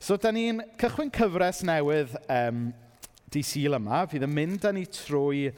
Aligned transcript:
So, 0.00 0.16
da 0.16 0.30
ni'n 0.32 0.62
cychwyn 0.80 1.10
cyfres 1.12 1.58
newydd 1.68 2.14
um, 2.32 2.70
di 3.28 3.42
syl 3.44 3.76
yma. 3.76 3.98
Fydd 4.08 4.24
yn 4.24 4.32
mynd 4.32 4.64
â 4.64 4.72
ni 4.72 4.86
trwy 4.88 5.50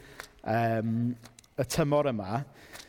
um, 0.50 1.12
y 1.54 1.66
tymor 1.70 2.08
yma, 2.10 2.40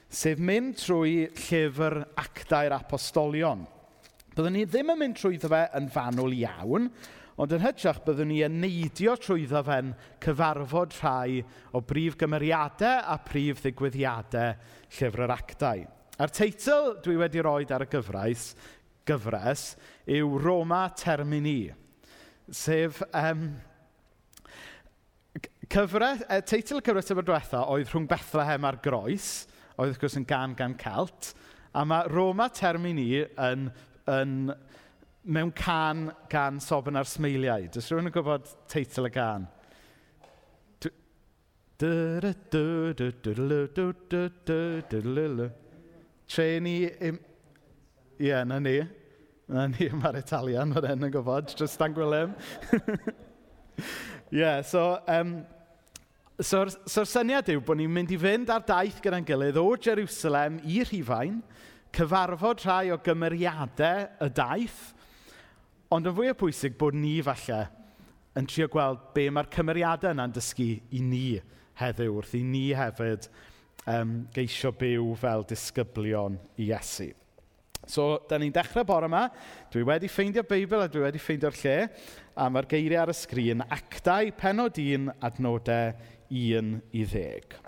sef 0.09 0.41
mynd 0.41 0.79
trwy 0.81 1.27
llyfr 1.43 1.99
actau'r 2.23 2.73
apostolion. 2.79 3.61
Byddwn 4.33 4.57
ni 4.57 4.65
ddim 4.65 4.95
yn 4.95 5.01
mynd 5.03 5.21
trwyddo 5.21 5.53
fe 5.53 5.61
yn 5.77 5.93
fanwl 5.93 6.33
iawn, 6.39 6.89
ond 7.37 7.53
yn 7.53 7.65
hytrach 7.67 8.01
byddwn 8.01 8.33
ni 8.33 8.41
yn 8.49 8.57
neidio 8.65 9.13
trwyddo 9.21 9.61
fe'n 9.69 9.93
cyfarfod 10.25 10.97
rhai 11.03 11.43
o 11.77 11.85
brif 11.85 12.17
gymeriadau 12.17 13.05
a 13.13 13.21
prif 13.29 13.61
ddigwyddiadau 13.61 14.57
llyfr 14.97 15.27
yr 15.29 15.37
actau. 15.37 15.85
A'r 16.17 16.33
teitl 16.33 16.95
dwi 17.05 17.21
wedi 17.21 17.45
roed 17.45 17.77
ar 17.77 17.85
y 17.85 17.93
gyfraith 17.93 18.55
gyfres 19.07 19.73
yw 20.09 20.37
Roma 20.41 20.85
Termini, 20.97 21.73
sef 22.51 23.01
um, 23.13 23.47
cyfres, 25.71 26.23
e, 26.27 26.41
teitl 26.47 26.79
y 26.79 26.83
cyfres 26.85 27.11
y 27.11 27.17
diwetha 27.19 27.63
oedd 27.71 27.89
rhwng 27.91 28.07
Bethlehem 28.09 28.67
a'r 28.67 28.79
Groes, 28.83 29.31
oedd 29.77 29.93
wrth 29.93 30.01
gwrs 30.03 30.19
yn 30.19 30.27
gan 30.29 30.53
gan 30.59 30.77
Celt, 30.79 31.33
a 31.73 31.83
mae 31.87 32.07
Roma 32.11 32.49
Termini 32.53 33.23
yn, 33.23 33.67
yn 34.11 34.37
mewn 35.23 35.51
can 35.55 36.11
gan 36.29 36.59
Sobyn 36.61 36.99
a'r 36.99 37.09
Smeiliau. 37.09 37.69
Dys 37.71 37.89
rhywun 37.89 38.11
yn 38.11 38.15
gwybod 38.15 38.49
teitl 38.71 39.07
y 39.09 39.13
gan? 39.13 39.47
Treni 46.33 46.75
Ie, 48.23 48.45
na 48.47 48.59
ni. 48.59 48.77
Na 49.51 49.65
ni 49.67 49.89
yma'r 49.91 50.21
Italian 50.21 50.71
fan 50.71 50.85
hyn 50.87 51.07
yn 51.09 51.11
gwybod, 51.11 51.49
just 51.59 51.81
dan 51.81 51.91
gwylym. 51.95 52.31
Ie, 54.31 54.39
yeah, 54.39 54.61
so, 54.63 55.01
um, 55.11 55.41
so'r 56.39 56.71
so, 56.71 56.79
so 56.87 57.03
syniad 57.09 57.51
yw 57.51 57.59
bod 57.67 57.81
ni'n 57.81 57.91
mynd 57.91 58.13
i 58.15 58.19
fynd 58.21 58.51
ar 58.53 58.63
daith 58.63 59.01
gyda'n 59.03 59.27
gilydd 59.27 59.59
o 59.59 59.65
Jerusalem 59.75 60.61
i 60.63 60.79
Rhifain, 60.87 61.41
cyfarfod 61.93 62.63
rhai 62.63 62.93
o 62.95 62.99
gymeriadau 63.03 64.05
y 64.23 64.29
daith, 64.39 64.79
ond 65.91 66.07
yn 66.07 66.15
fwy 66.15 66.31
o 66.31 66.37
pwysig 66.39 66.77
bod 66.79 66.95
ni 66.95 67.17
falle 67.25 67.65
yn 68.39 68.47
trio 68.49 68.69
gweld 68.71 69.01
be 69.17 69.27
mae'r 69.29 69.51
cymeriadau 69.53 70.15
yna'n 70.15 70.37
dysgu 70.37 70.69
i 70.95 71.03
ni 71.03 71.25
heddiw 71.81 72.15
wrth 72.21 72.37
i 72.39 72.45
ni 72.47 72.63
hefyd 72.77 73.27
um, 73.91 74.15
geisio 74.33 74.71
byw 74.79 75.11
fel 75.19 75.43
disgyblion 75.51 76.39
i 76.55 76.71
Iesu. 76.71 77.11
So, 77.89 78.23
da 78.29 78.39
ni'n 78.39 78.53
dechrau 78.55 78.85
bore 78.87 79.09
yma. 79.09 79.25
Dwi 79.73 79.83
wedi 79.87 80.09
ffeindio 80.11 80.45
Beibl 80.47 80.85
a 80.85 80.87
dwi 80.91 81.03
wedi 81.03 81.21
ffeindio'r 81.21 81.59
lle. 81.59 81.77
A 82.39 82.47
mae'r 82.49 82.69
geiriau 82.71 83.03
ar 83.03 83.13
y 83.13 83.17
sgrin. 83.17 83.65
Actau, 83.67 84.31
penod 84.39 84.79
1, 84.79 85.11
adnodau 85.23 85.93
1 86.31 86.77
i 86.95 87.05
10. 87.05 87.59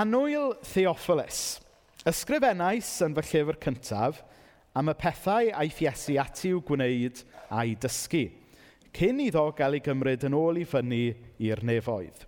Anwyl 0.00 0.54
Theophilus. 0.66 1.60
Ysgrifennais 2.08 2.90
yn 3.04 3.14
fy 3.16 3.24
llyfr 3.28 3.58
cyntaf 3.60 4.20
am 4.78 4.88
y 4.88 4.94
pethau 4.96 5.50
a'i 5.50 5.72
Iesu 5.82 6.14
ati 6.22 6.52
i'w 6.52 6.60
gwneud 6.64 7.22
a'i 7.50 7.74
dysgu, 7.82 8.28
cyn 8.94 9.22
iddo 9.24 9.48
gael 9.58 9.76
ei 9.76 9.84
gymryd 9.84 10.26
yn 10.28 10.36
ôl 10.38 10.60
i 10.60 10.66
fyny 10.68 11.02
i'r 11.42 11.62
nefoedd. 11.66 12.22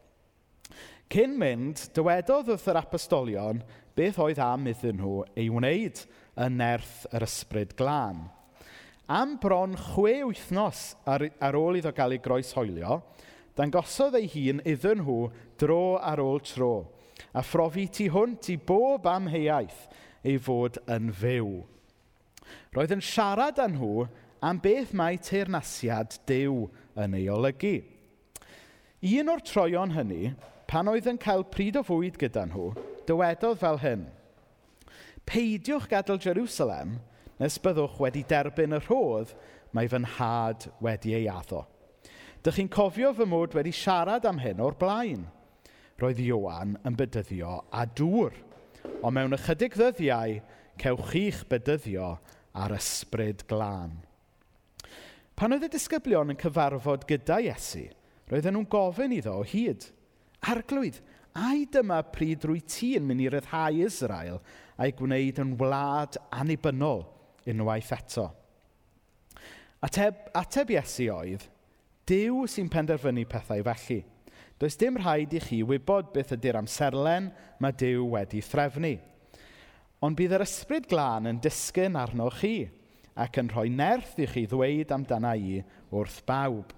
Cyn 1.13 1.37
mynd, 1.39 1.87
dywedodd 1.95 2.51
wrth 2.55 2.69
yr 2.73 2.81
apostolion 2.81 3.63
beth 3.97 4.21
oedd 4.23 4.41
am 4.43 4.69
iddyn 4.71 5.01
nhw 5.01 5.23
ei 5.37 5.49
wneud 5.53 6.05
yn 6.41 6.57
nerth 6.61 7.03
yr 7.13 7.27
ysbryd 7.27 7.75
glân. 7.79 8.25
Am 9.13 9.37
bron 9.43 9.75
chwe 9.77 10.23
wythnos 10.25 10.95
ar, 11.05 11.27
ar 11.43 11.59
ôl 11.59 11.77
iddo 11.81 11.93
gael 11.93 12.17
ei 12.17 12.23
groeshoelio, 12.23 13.01
dangosodd 13.59 14.17
ei 14.17 14.31
hun 14.33 14.63
iddyn 14.65 15.03
nhw 15.03 15.19
dro 15.61 15.99
ar 16.01 16.23
ôl 16.23 16.41
tro, 16.47 16.73
a 17.37 17.43
phrofi 17.45 17.89
tu 17.93 18.09
hwnt 18.15 18.49
i 18.55 18.57
bob 18.57 19.07
amheuaeth 19.11 19.85
ei 20.25 20.39
fod 20.41 20.79
yn 20.91 21.11
fyw. 21.13 21.51
Roedd 22.73 22.95
yn 22.97 23.05
siarad 23.05 23.61
â 23.61 23.69
nhw 23.69 24.07
am 24.43 24.61
beth 24.63 24.95
mae 24.97 25.19
teirnasiad 25.21 26.17
dew 26.27 26.71
yn 26.99 27.19
ei 27.19 27.29
olygu. 27.33 27.77
Un 29.03 29.31
o'r 29.33 29.43
troion 29.45 29.93
hynny, 29.97 30.33
pan 30.71 30.89
oedd 30.89 31.11
yn 31.11 31.21
cael 31.21 31.45
pryd 31.51 31.77
o 31.81 31.83
fwyd 31.85 32.17
gyda 32.21 32.47
nhw, 32.49 32.71
dywedodd 33.13 33.61
fel 33.61 33.81
hyn. 33.85 34.07
Peidiwch 35.29 35.89
gadael 35.91 36.21
Jerusalem 36.23 36.97
nes 37.39 37.59
byddwch 37.63 38.01
wedi 38.03 38.25
derbyn 38.29 38.77
y 38.77 38.81
rhodd 38.83 39.35
mae 39.77 39.89
fy 39.91 40.03
nhad 40.03 40.67
wedi 40.85 41.15
ei 41.17 41.29
addo. 41.31 41.65
Dych 42.43 42.59
chi'n 42.59 42.71
cofio 42.73 43.13
fy 43.15 43.27
mod 43.29 43.55
wedi 43.55 43.73
siarad 43.75 44.27
am 44.27 44.41
hyn 44.43 44.63
o'r 44.63 44.77
blaen. 44.79 45.29
Roedd 46.01 46.21
Iowan 46.25 46.75
yn 46.89 46.97
bydyddio 46.99 47.61
a 47.71 47.85
dŵr. 47.87 48.35
Ond 49.03 49.15
mewn 49.15 49.37
ychydig 49.37 49.77
ddyddiau, 49.79 50.41
cewch 50.83 51.05
chi'ch 51.13 51.45
bydyddio 51.51 52.09
ar 52.59 52.75
ysbryd 52.75 53.45
glân. 53.51 54.01
Pan 55.39 55.55
oedd 55.55 55.69
y 55.69 55.71
disgyblion 55.73 56.35
yn 56.35 56.41
cyfarfod 56.41 57.07
gyda 57.09 57.39
Iesu, 57.47 57.87
roedden 58.31 58.59
nhw'n 58.59 58.69
gofyn 58.71 59.15
iddo 59.15 59.39
o 59.41 59.47
hyd. 59.47 59.87
Arglwydd, 60.51 60.99
Ai 61.39 61.65
dyma 61.73 62.03
pryd 62.13 62.45
rwy 62.45 62.61
ti'n 62.69 63.07
mynd 63.09 63.25
i 63.25 63.31
ryddhau 63.33 63.81
Israel 63.87 64.41
a'i 64.77 64.93
gwneud 64.97 65.41
yn 65.41 65.55
wlad 65.61 66.19
annibynnol 66.35 67.07
unwaith 67.49 67.93
eto? 67.97 68.29
Ateb, 69.83 70.29
ateb 70.39 70.71
Iesu 70.77 71.09
oedd, 71.11 71.49
Dyw 72.07 72.45
sy'n 72.51 72.69
penderfynu 72.71 73.23
pethau 73.31 73.63
felly. 73.63 74.03
Does 74.59 74.77
dim 74.79 74.99
rhaid 74.99 75.33
i 75.35 75.41
chi 75.43 75.61
wybod 75.67 76.13
beth 76.15 76.35
ydy'r 76.37 76.59
amserlen 76.61 77.31
mae 77.63 77.75
Dyw 77.79 78.05
wedi 78.13 78.43
threfnu. 78.45 78.93
Ond 80.03 80.19
bydd 80.19 80.35
yr 80.37 80.45
ysbryd 80.45 80.89
glân 80.91 81.31
yn 81.31 81.41
disgyn 81.43 81.99
arnoch 81.99 82.41
chi 82.43 82.67
ac 83.23 83.39
yn 83.39 83.51
rhoi 83.53 83.69
nerth 83.71 84.19
i 84.23 84.27
chi 84.27 84.45
ddweud 84.51 84.93
amdana 84.95 85.33
i 85.39 85.61
wrth 85.95 86.21
bawb. 86.27 86.75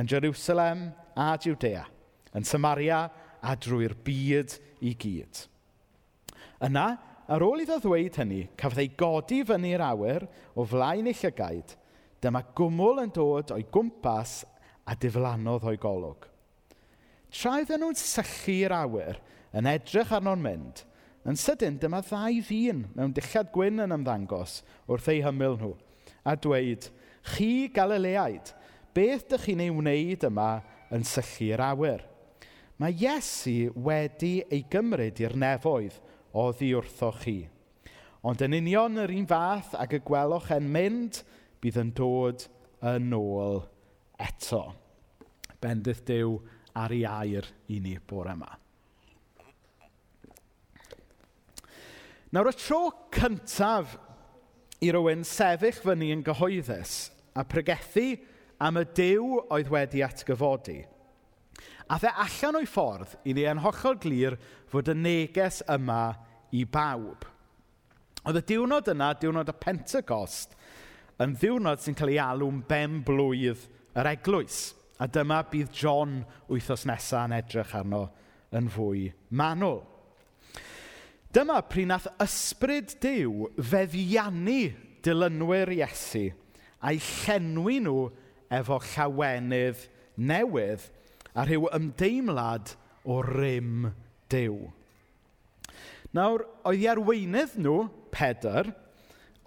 Yn 0.00 0.08
Jerusalem 0.08 0.86
a 1.16 1.34
Judea, 1.36 1.84
yn 2.32 2.48
Samaria 2.48 3.04
a 3.42 3.54
drwy'r 3.58 3.94
byd 4.06 4.56
i 4.86 4.94
gyd. 4.98 5.44
Yna, 6.62 6.86
ar 7.26 7.44
ôl 7.44 7.64
iddo 7.64 7.78
ddweud 7.82 8.18
hynny, 8.20 8.42
cafodd 8.58 8.82
ei 8.84 8.92
godi 8.98 9.40
fyny'r 9.46 9.82
awyr 9.86 10.26
o 10.54 10.66
flaen 10.68 11.10
ei 11.10 11.16
llygaid. 11.18 11.74
Dyma 12.22 12.44
gwmwl 12.54 13.02
yn 13.02 13.14
dod 13.14 13.50
o'i 13.54 13.66
gwmpas 13.74 14.42
a 14.86 14.94
diflannodd 14.98 15.66
o'i 15.66 15.80
golwg. 15.82 16.28
Tra 17.32 17.56
oedden 17.58 17.82
nhw'n 17.82 17.98
sychu'r 17.98 18.74
awyr 18.76 19.18
yn 19.56 19.68
edrych 19.70 20.12
arno'n 20.14 20.42
mynd, 20.42 20.84
yn 21.26 21.38
sydyn 21.38 21.78
dyma 21.82 22.02
ddau 22.04 22.38
ddyn 22.44 22.84
mewn 22.94 23.14
dillad 23.16 23.50
gwyn 23.54 23.82
yn 23.84 23.96
ymddangos 23.96 24.60
wrth 24.90 25.10
ei 25.10 25.22
hymyl 25.24 25.58
nhw 25.58 25.72
a 26.24 26.36
dweud, 26.38 26.88
chi 27.34 27.68
Galileaid, 27.74 28.52
beth 28.94 29.26
dych 29.30 29.46
chi'n 29.48 29.62
ei 29.64 29.72
wneud 29.74 30.26
yma 30.28 30.50
yn 30.94 31.06
sychu'r 31.06 31.62
awyr? 31.72 32.04
Mae 32.82 32.96
Iesu 32.98 33.70
wedi 33.86 34.40
ei 34.50 34.64
gymryd 34.66 35.20
i'r 35.22 35.36
nefoedd 35.38 36.00
oddi 36.34 36.72
wrtho 36.74 37.12
chi. 37.14 37.36
Ond 38.26 38.40
yn 38.42 38.56
union 38.58 38.98
yr 38.98 39.12
un 39.14 39.28
fath 39.30 39.76
ac 39.78 39.94
y 39.94 40.00
gwelwch 40.02 40.48
e'n 40.56 40.66
mynd, 40.74 41.20
bydd 41.62 41.78
yn 41.78 41.92
dod 41.94 42.42
yn 42.90 43.14
ôl 43.14 43.60
eto. 44.18 44.64
Bendydd 45.62 46.02
Dyw 46.08 46.34
ar 46.82 46.94
ei 46.96 47.04
air 47.06 47.46
i 47.70 47.78
ni 47.84 47.94
bore 48.02 48.34
yma. 48.34 48.50
Nawr 52.34 52.50
y 52.50 52.54
tro 52.58 52.80
cyntaf 53.14 53.94
i 54.82 54.90
rywun 54.90 55.22
sefyll 55.28 55.84
fyny 55.84 56.10
yn 56.16 56.26
gyhoeddus 56.26 56.96
a 57.38 57.46
pregethu 57.46 58.08
am 58.58 58.82
y 58.82 58.88
Dyw 58.90 59.44
oedd 59.52 59.70
wedi 59.70 60.02
atgyfodi– 60.02 60.80
A 61.90 61.98
dde 61.98 62.12
allan 62.24 62.60
o'i 62.60 62.68
ffordd 62.68 63.16
i 63.26 63.34
ni 63.34 63.46
yn 63.48 63.62
hollol 63.64 63.98
glir 64.02 64.38
fod 64.70 64.90
y 64.92 64.96
neges 64.96 65.62
yma 65.70 66.14
i 66.54 66.64
bawb. 66.68 67.26
Oedd 68.22 68.38
y 68.38 68.44
diwrnod 68.52 68.90
yna, 68.92 69.12
diwrnod 69.18 69.50
y 69.50 69.54
Pentecost, 69.58 70.54
yn 71.22 71.34
ddiwrnod 71.38 71.82
sy'n 71.82 71.96
cael 71.98 72.12
ei 72.14 72.20
alw'n 72.22 72.62
ben 72.68 73.00
blwydd 73.06 73.66
yr 73.98 74.10
eglwys. 74.14 74.72
A 75.02 75.08
dyma 75.10 75.40
bydd 75.50 75.72
John 75.74 76.20
wythnos 76.46 76.84
nesaf 76.86 77.26
yn 77.26 77.34
edrych 77.40 77.72
arno 77.74 78.04
yn 78.54 78.68
fwy 78.70 79.08
manwl. 79.34 79.80
Dyma 81.32 81.62
pryd 81.66 81.88
nath 81.88 82.06
ysbryd 82.22 82.92
Dyw 83.02 83.48
feddiannu 83.56 84.60
dilynwyr 85.02 85.72
Iesu 85.74 86.28
a'i 86.84 87.00
llenwi 87.00 87.78
nhw 87.82 87.96
efo 88.52 88.78
llawenydd 88.92 89.86
newydd 90.20 90.84
a 91.34 91.44
rhyw 91.46 91.68
ymdeimlad 91.76 92.74
o 93.08 93.20
rym 93.24 93.90
dew. 94.32 94.70
Nawr, 96.12 96.44
oedd 96.68 96.82
i 96.82 96.88
arweinydd 96.92 97.56
nhw, 97.62 97.86
Pedr, 98.12 98.68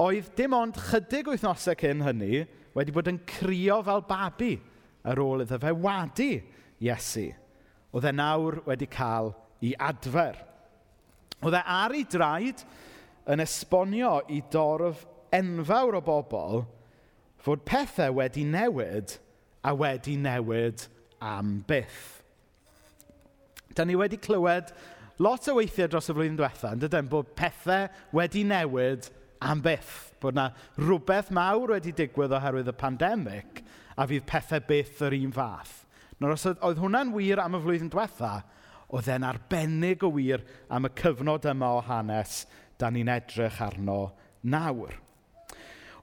oedd 0.01 0.31
dim 0.37 0.55
ond 0.57 0.79
chydig 0.89 1.29
wythnosau 1.29 1.77
cyn 1.79 2.01
hynny 2.03 2.45
wedi 2.75 2.93
bod 2.95 3.09
yn 3.11 3.21
crio 3.29 3.79
fel 3.85 4.01
babi 4.09 4.55
ar 5.05 5.21
ôl 5.21 5.45
iddo 5.45 5.59
fe 5.61 5.71
wadu 5.71 6.31
Iesu. 6.83 7.29
Oedd 7.95 8.09
e 8.09 8.13
nawr 8.15 8.59
wedi 8.65 8.89
cael 8.91 9.31
ei 9.61 9.75
adfer. 9.79 10.35
Oedd 11.45 11.55
e 11.55 11.61
ar 11.61 11.93
ei 11.95 12.03
draed 12.09 12.65
yn 13.31 13.43
esbonio 13.43 14.17
i 14.33 14.41
dorf 14.51 15.05
enfawr 15.35 15.99
o 15.99 16.01
bobl 16.05 16.65
fod 17.45 17.63
pethau 17.67 18.17
wedi 18.19 18.43
newid 18.49 19.15
a 19.65 19.73
wedi 19.77 20.17
newid 20.17 20.87
am 21.25 21.57
byth. 21.67 22.03
Da 23.75 23.83
ni 23.83 23.97
wedi 23.99 24.19
clywed 24.21 24.71
lot 25.19 25.47
o 25.49 25.57
weithiau 25.57 25.89
dros 25.91 26.09
y 26.11 26.15
flwyddyn 26.15 26.39
diwethaf 26.39 26.75
yn 26.75 26.83
dydyn, 26.83 27.11
bod 27.11 27.33
pethau 27.39 27.89
wedi 28.15 28.43
newid 28.47 29.09
am 29.43 29.61
byth. 29.63 29.95
Bod 30.21 30.35
yna 30.35 30.49
rhywbeth 30.79 31.31
mawr 31.35 31.75
wedi 31.75 31.93
digwydd 31.95 32.35
oherwydd 32.35 32.71
y 32.71 32.75
pandemig, 32.79 33.63
a 33.95 34.07
fydd 34.07 34.27
pethau 34.29 34.63
byth 34.67 35.01
yr 35.07 35.15
un 35.17 35.33
fath. 35.35 35.81
Nawr, 36.19 36.35
os 36.35 36.45
oedd 36.47 36.79
hwnna'n 36.79 37.13
wir 37.15 37.41
am 37.43 37.57
y 37.57 37.63
flwyddyn 37.63 37.91
diwethaf, 37.91 38.45
oedd 38.95 39.09
e'n 39.11 39.25
arbennig 39.27 40.03
o 40.05 40.11
wir 40.13 40.43
am 40.71 40.87
y 40.87 40.91
cyfnod 40.99 41.47
yma 41.49 41.73
o 41.79 41.81
hanes 41.83 42.43
da 42.79 42.91
ni'n 42.91 43.11
edrych 43.11 43.59
arno 43.63 44.13
nawr. 44.43 44.93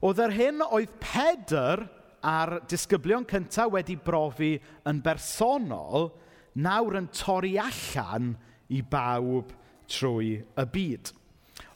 Oedd 0.03 0.19
yr 0.19 0.33
hyn 0.35 0.63
oedd 0.67 0.93
Pedr 1.01 1.85
a'r 2.23 2.61
disgyblion 2.71 3.25
cyntaf 3.27 3.71
wedi 3.73 3.97
brofi 3.99 4.53
yn 4.89 5.01
bersonol, 5.03 6.11
nawr 6.55 6.99
yn 7.01 7.09
torri 7.15 7.57
allan 7.59 8.33
i 8.71 8.81
bawb 8.81 9.51
trwy 9.91 10.37
y 10.39 10.65
byd. 10.75 11.11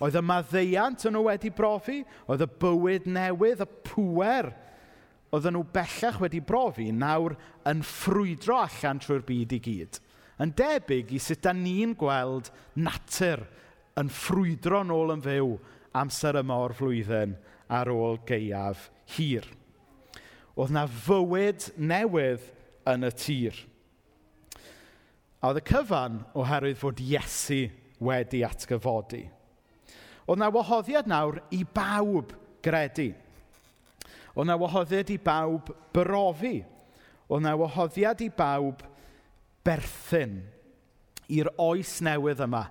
Oedd 0.01 0.17
y 0.17 0.23
maddeiant 0.23 1.05
yn 1.09 1.15
nhw 1.17 1.25
wedi 1.27 1.51
brofi, 1.53 1.99
oedd 2.29 2.45
y 2.45 2.49
bywyd 2.61 3.07
newydd, 3.09 3.63
y 3.65 3.67
pŵer, 3.89 4.51
oedd 5.33 5.49
nhw 5.51 5.63
bellach 5.73 6.19
wedi 6.23 6.41
brofi, 6.41 6.89
nawr 6.93 7.35
yn 7.67 7.83
ffrwydro 7.85 8.61
allan 8.63 9.01
trwy'r 9.03 9.25
byd 9.27 9.57
i 9.57 9.61
gyd. 9.67 9.99
Yn 10.41 10.53
debyg 10.57 11.11
i 11.17 11.21
sut 11.21 11.41
da 11.43 11.53
ni'n 11.57 11.95
gweld 11.97 12.51
natur 12.77 13.43
yn 13.97 14.11
ffrwydro 14.13 14.83
nôl 14.85 15.15
yn 15.15 15.23
fyw 15.25 15.55
amser 15.97 16.37
yma 16.43 16.59
o'r 16.67 16.75
flwyddyn 16.77 17.33
ar 17.73 17.89
ôl 17.89 18.19
geiaf 18.27 18.91
hir. 19.17 19.47
Oedd 20.57 20.73
na 20.73 20.87
fywyd 20.89 21.69
newydd 21.77 22.45
yn 22.89 23.05
y 23.05 23.11
tir. 23.13 23.57
A 25.37 25.51
oedd 25.51 25.61
y 25.61 25.65
cyfan 25.69 26.21
oherwydd 26.37 26.79
fod 26.81 27.01
Iesu 27.03 27.67
wedi 28.03 28.41
atgyfodi. 28.45 29.27
Oedd 30.27 30.41
na 30.41 30.49
wahoddiad 30.51 31.07
nawr 31.07 31.39
i 31.53 31.61
bawb 31.61 32.33
gredu. 32.65 33.11
Oedd 34.33 34.49
na 34.49 34.57
wahoddiad 34.59 35.13
i 35.13 35.19
bawb 35.21 35.69
brofi. 35.93 36.57
Oedd 37.29 37.45
na 37.45 37.53
wahoddiad 37.59 38.23
i 38.25 38.31
bawb 38.33 38.81
berthyn 39.67 40.39
i'r 41.33 41.49
oes 41.59 41.97
newydd 42.05 42.41
yma 42.45 42.63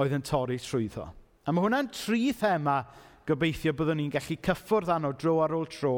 oedd 0.00 0.14
yn 0.16 0.24
torri 0.26 0.58
trwyddo. 0.60 1.06
A 1.44 1.52
mae 1.52 1.64
hwnna'n 1.64 1.90
tri 1.92 2.28
thema 2.36 2.82
gobeithio 3.28 3.72
byddwn 3.76 4.00
ni'n 4.02 4.12
gallu 4.12 4.36
cyffwrdd 4.44 4.92
arno 4.92 5.12
dro 5.16 5.38
ar 5.44 5.54
ôl 5.56 5.66
tro 5.70 5.94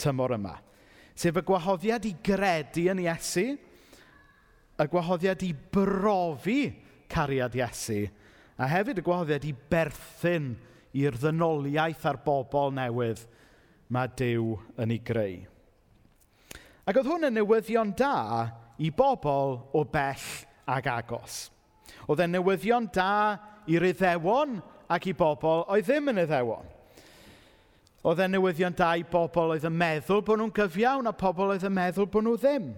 tymor 0.00 0.34
yma. 0.36 0.54
Sef 1.20 1.36
y 1.36 1.42
gwahoddiad 1.44 2.06
i 2.08 2.14
gredu 2.24 2.86
yn 2.88 3.02
Iesu, 3.02 3.42
y 4.80 4.84
gwahoddiad 4.88 5.42
i 5.44 5.50
brofi 5.52 6.62
cariad 7.12 7.58
Iesu, 7.58 8.06
a 8.56 8.68
hefyd 8.70 9.02
y 9.02 9.04
gwahoddiad 9.04 9.44
i 9.44 9.52
berthyn 9.52 10.54
i'r 10.96 11.18
ddynoliaeth 11.20 12.06
ar 12.08 12.22
bobl 12.24 12.72
newydd 12.72 13.26
mae 13.92 14.08
Dyw 14.16 14.54
yn 14.80 14.96
ei 14.96 15.02
greu. 15.04 15.36
Ac 16.88 16.96
oedd 16.96 17.12
hwn 17.12 17.28
yn 17.28 17.36
newyddion 17.36 17.92
da 18.00 18.16
i 18.80 18.88
bobl 18.88 19.58
o 19.76 19.84
bell 19.92 20.26
ag 20.72 20.88
agos. 20.88 21.50
Oedd 22.08 22.24
e'n 22.24 22.32
newyddion 22.38 22.88
da 22.96 23.12
i'r 23.68 23.90
iddewon 23.92 24.56
ac 24.88 25.10
i 25.12 25.16
bobl 25.20 25.66
oedd 25.68 25.84
ddim 25.84 26.14
yn 26.14 26.24
iddewon. 26.24 26.76
Oedd 28.00 28.22
e 28.24 28.26
newyddion 28.32 28.72
da 28.72 28.94
i 28.96 29.02
bobl 29.04 29.50
oedd 29.52 29.66
yn 29.68 29.74
meddwl 29.76 30.22
bod 30.24 30.40
nhw'n 30.40 30.52
gyfiawn 30.56 31.08
a 31.10 31.12
pobl 31.12 31.50
oedd 31.52 31.66
yn 31.68 31.74
meddwl 31.76 32.06
bod 32.08 32.24
nhw 32.24 32.36
ddim. 32.40 32.70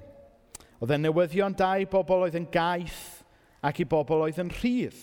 Oedd 0.83 0.95
e 0.97 0.99
newyddion 0.99 1.55
da 1.55 1.77
i 1.79 1.87
bobl 1.87 2.25
oedd 2.27 2.39
yn 2.41 2.49
gaeth 2.51 3.21
ac 3.63 3.79
i 3.85 3.87
bobl 3.87 4.25
oedd 4.25 4.41
yn 4.43 4.51
rhydd. 4.51 4.99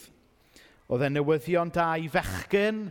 Oedd 0.91 1.05
e 1.07 1.09
newyddion 1.13 1.71
da 1.71 1.93
i 1.95 2.09
fechgyn 2.11 2.81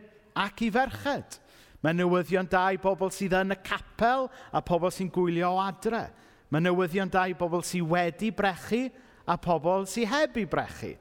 ac 0.40 0.62
i 0.64 0.70
ferched. 0.72 1.36
Mae 1.84 1.98
newyddion 1.98 2.48
da 2.48 2.64
i 2.72 2.80
bobl 2.80 3.12
sydd 3.12 3.36
yn 3.36 3.52
y 3.52 3.60
capel 3.60 4.30
a 4.48 4.64
pobl 4.64 4.88
sy'n 4.94 5.12
gwylio 5.12 5.52
o 5.58 5.60
adre. 5.60 6.06
Mae 6.48 6.64
newyddion 6.64 7.12
da 7.12 7.26
i 7.28 7.36
bobl 7.36 7.60
sydd 7.60 7.92
wedi 7.92 8.32
brechu 8.32 8.86
a 9.28 9.36
pobl 9.36 9.84
sydd 9.84 10.08
heb 10.14 10.40
i 10.40 10.48
brechu. 10.48 10.94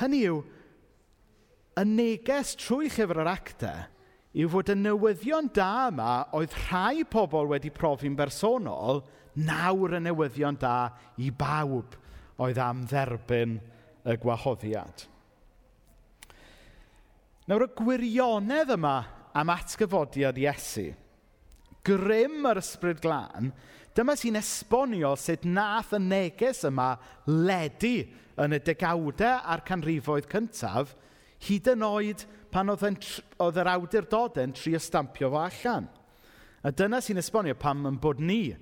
Hynny 0.00 0.24
yw, 0.30 0.40
y 1.76 1.86
neges 1.92 2.56
trwy 2.56 2.88
llyfr 2.88 3.20
yr 3.20 3.32
actau 3.36 3.86
yw 4.36 4.50
fod 4.52 4.72
y 4.72 4.76
newyddion 4.76 5.48
da 5.56 5.88
yma 5.88 6.12
oedd 6.36 6.56
rhai 6.66 7.04
pobl 7.08 7.48
wedi 7.52 7.70
profi'n 7.74 8.16
bersonol, 8.18 9.02
nawr 9.38 9.96
y 9.96 10.02
newyddion 10.04 10.58
da 10.60 10.90
i 11.16 11.30
bawb 11.30 11.96
oedd 12.42 12.60
am 12.62 12.84
dderbyn 12.88 13.56
y 14.08 14.16
gwahoddiad. 14.20 15.06
Nawr 17.48 17.64
y 17.64 17.70
gwirionedd 17.78 18.74
yma 18.76 18.96
am 19.38 19.52
atgyfodiad 19.54 20.38
Iesu, 20.40 20.90
grym 21.86 22.44
yr 22.50 22.60
ysbryd 22.60 23.00
glân, 23.00 23.52
dyma 23.96 24.14
sy'n 24.18 24.38
esbonio 24.38 25.14
sut 25.18 25.46
nath 25.48 25.94
y 25.96 26.02
neges 26.02 26.66
yma 26.68 26.92
ledu 27.26 28.02
yn 28.38 28.54
y 28.54 28.60
degawdau 28.62 29.40
a'r 29.40 29.64
canrifoedd 29.66 30.28
cyntaf, 30.30 30.92
hyd 31.48 31.72
yn 31.72 31.86
oed 31.86 32.26
pan 32.52 32.72
oedd, 32.72 32.84
yn, 32.88 32.98
oedd 33.44 33.60
yr 33.60 33.70
awdurdodau'n 33.74 34.54
tri 34.56 34.74
stampio 34.80 35.30
fo 35.32 35.42
allan. 35.44 35.88
A 36.64 36.72
dyna 36.74 37.00
sy'n 37.04 37.20
esbonio 37.20 37.54
pam 37.58 37.86
yn 37.90 37.98
bod 38.02 38.20
ni, 38.20 38.56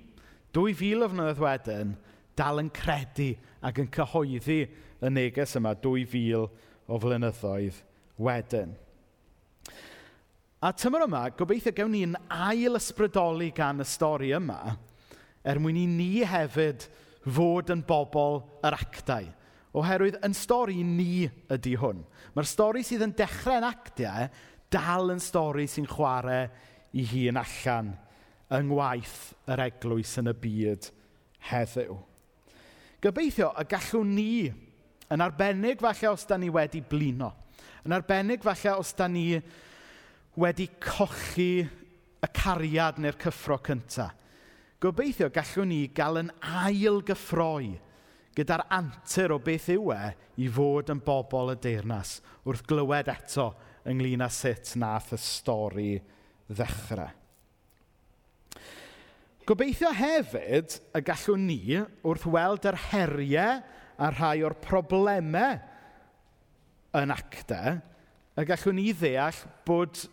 2,000 0.55 1.05
o 1.05 1.09
fnyddoedd 1.11 1.43
wedyn, 1.43 1.93
dal 2.37 2.61
yn 2.61 2.71
credu 2.73 3.31
ac 3.65 3.79
yn 3.81 3.89
cyhoeddi 3.93 4.59
y 5.01 5.11
neges 5.13 5.55
yma 5.57 5.73
2,000 5.81 6.45
o 6.87 6.99
flynyddoedd 7.01 7.81
wedyn. 8.21 8.75
A 10.57 10.71
tymor 10.73 11.05
yma, 11.05 11.27
gobeithio 11.37 11.73
gewn 11.77 11.93
ni'n 11.93 12.15
ail 12.33 12.79
ysbrydoli 12.79 13.51
gan 13.55 13.83
y 13.83 13.85
stori 13.85 14.31
yma, 14.33 14.73
er 15.45 15.61
mwyn 15.61 15.77
i 15.83 15.85
ni 15.89 16.11
hefyd 16.25 16.87
fod 17.27 17.69
yn 17.73 17.83
bobl 17.85 18.41
yr 18.65 18.77
actau. 18.77 19.27
Oherwydd 19.77 20.19
yn 20.25 20.33
stori 20.33 20.81
ni 20.85 21.27
ydy 21.53 21.75
hwn. 21.77 22.01
Mae'r 22.33 22.49
stori 22.49 22.83
sydd 22.85 23.05
yn 23.05 23.15
dechrau'n 23.17 23.67
actiau 23.67 24.29
dal 24.73 25.13
yn 25.13 25.21
stori 25.23 25.67
sy'n 25.69 25.87
chwarae 25.89 26.47
i 26.97 27.05
hun 27.11 27.39
allan 27.39 27.93
yng 28.57 28.69
ngwaith 28.71 29.17
yr 29.51 29.63
eglwys 29.67 30.13
yn 30.21 30.31
y 30.31 30.35
byd 30.41 30.89
heddiw. 31.49 31.97
Gobeithio 33.03 33.51
y 33.59 33.65
gallwn 33.69 34.13
ni, 34.17 34.31
yn 35.13 35.23
arbennig 35.23 35.81
falle 35.83 36.13
os 36.13 36.25
da 36.27 36.37
ni 36.39 36.49
wedi 36.51 36.81
blino, 36.81 37.31
yn 37.85 37.95
arbennig 37.95 38.43
falle 38.43 38.77
os 38.79 38.93
da 38.97 39.07
ni 39.11 39.29
wedi 40.41 40.69
cochi 40.81 41.51
y 41.61 42.29
cariad 42.33 42.97
neu'r 43.01 43.19
cyffro 43.21 43.59
cyntaf, 43.63 44.15
gobeithio 44.81 45.29
gallwn 45.33 45.71
ni 45.71 45.83
gael 45.93 46.23
yn 46.23 46.31
ail 46.63 47.03
gyffroi 47.05 47.75
gyda'r 48.37 48.67
antur 48.73 49.33
o 49.33 49.39
beth 49.41 49.69
yw 49.73 49.93
e 49.95 50.01
i 50.43 50.49
fod 50.53 50.91
yn 50.93 51.01
bobl 51.05 51.53
y 51.55 51.57
deyrnas 51.63 52.17
wrth 52.45 52.65
glywed 52.69 53.09
eto 53.11 53.49
ynglyn 53.89 54.25
â 54.25 54.29
sut 54.33 54.75
nath 54.77 55.13
y 55.15 55.19
stori 55.21 55.93
ddechrau. 56.51 57.09
Gobeithio 59.47 59.93
hefyd 59.95 60.75
y 60.97 61.01
gallwn 61.07 61.45
ni 61.47 61.61
wrth 61.79 62.27
weld 62.27 62.67
yr 62.67 62.77
heriau 62.89 63.61
a 63.97 64.09
rhai 64.11 64.41
o'r 64.43 64.57
problemau 64.59 65.55
yn 66.97 67.13
acta, 67.13 67.77
y 68.37 68.43
gallwn 68.45 68.77
ni 68.77 68.91
ddeall 68.91 69.39
bod 69.65 70.03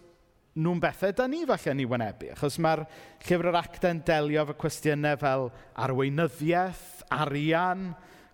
nhw'n 0.54 0.80
bethau 0.82 1.12
da 1.18 1.26
ni 1.26 1.42
falle 1.48 1.74
ni 1.74 1.86
wynebu. 1.90 2.30
Achos 2.36 2.60
mae'r 2.62 2.84
llyfr 3.26 3.50
yr 3.50 3.58
acta 3.58 3.90
yn 3.90 4.04
delio 4.06 4.44
efo 4.44 4.54
cwestiynau 4.62 5.18
fel 5.18 5.48
arweinyddiaeth, 5.82 7.02
arian, 7.18 7.88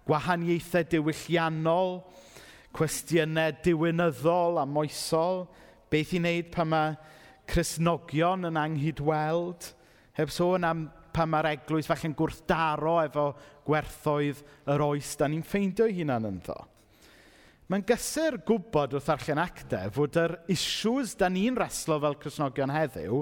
gwahaniaethau 0.09 0.87
diwylliannol, 0.95 2.01
cwestiynau 2.77 3.57
diwynyddol 3.65 4.61
a 4.63 4.67
moesol, 4.69 5.45
beth 5.91 6.15
i 6.15 6.23
wneud 6.23 6.51
pan 6.55 6.71
mae 6.71 6.97
Cresnogion 7.51 8.47
yn 8.47 8.59
anghydweld, 8.61 9.73
heb 10.15 10.31
sôn 10.31 10.67
am 10.69 10.85
pan 11.11 11.31
mae'r 11.33 11.49
eglwys 11.57 11.89
falle'n 11.91 12.15
gwrthdaro 12.15 13.01
efo 13.03 13.25
gwerthoedd 13.67 14.45
yr 14.71 14.85
oes, 14.87 15.17
da 15.19 15.27
ni'n 15.27 15.43
ffeindio 15.47 15.89
hunan 15.91 16.29
ynddo. 16.31 16.57
Mae'n 17.71 17.87
gysur 17.87 18.41
gwybod 18.47 18.97
wrth 18.99 19.11
arllen 19.15 19.43
actau 19.43 19.91
fod 19.95 20.17
yr 20.19 20.37
issues 20.51 21.17
da 21.19 21.29
ni'n 21.31 21.59
reslo 21.59 22.01
fel 22.03 22.17
Cresnogion 22.23 22.73
heddiw 22.75 23.21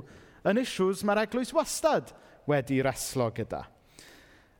yn 0.48 0.60
issues 0.62 1.02
mae'r 1.04 1.26
eglwys 1.26 1.52
wastad 1.56 2.14
wedi 2.48 2.80
reslo 2.84 3.28
gyda. 3.36 3.66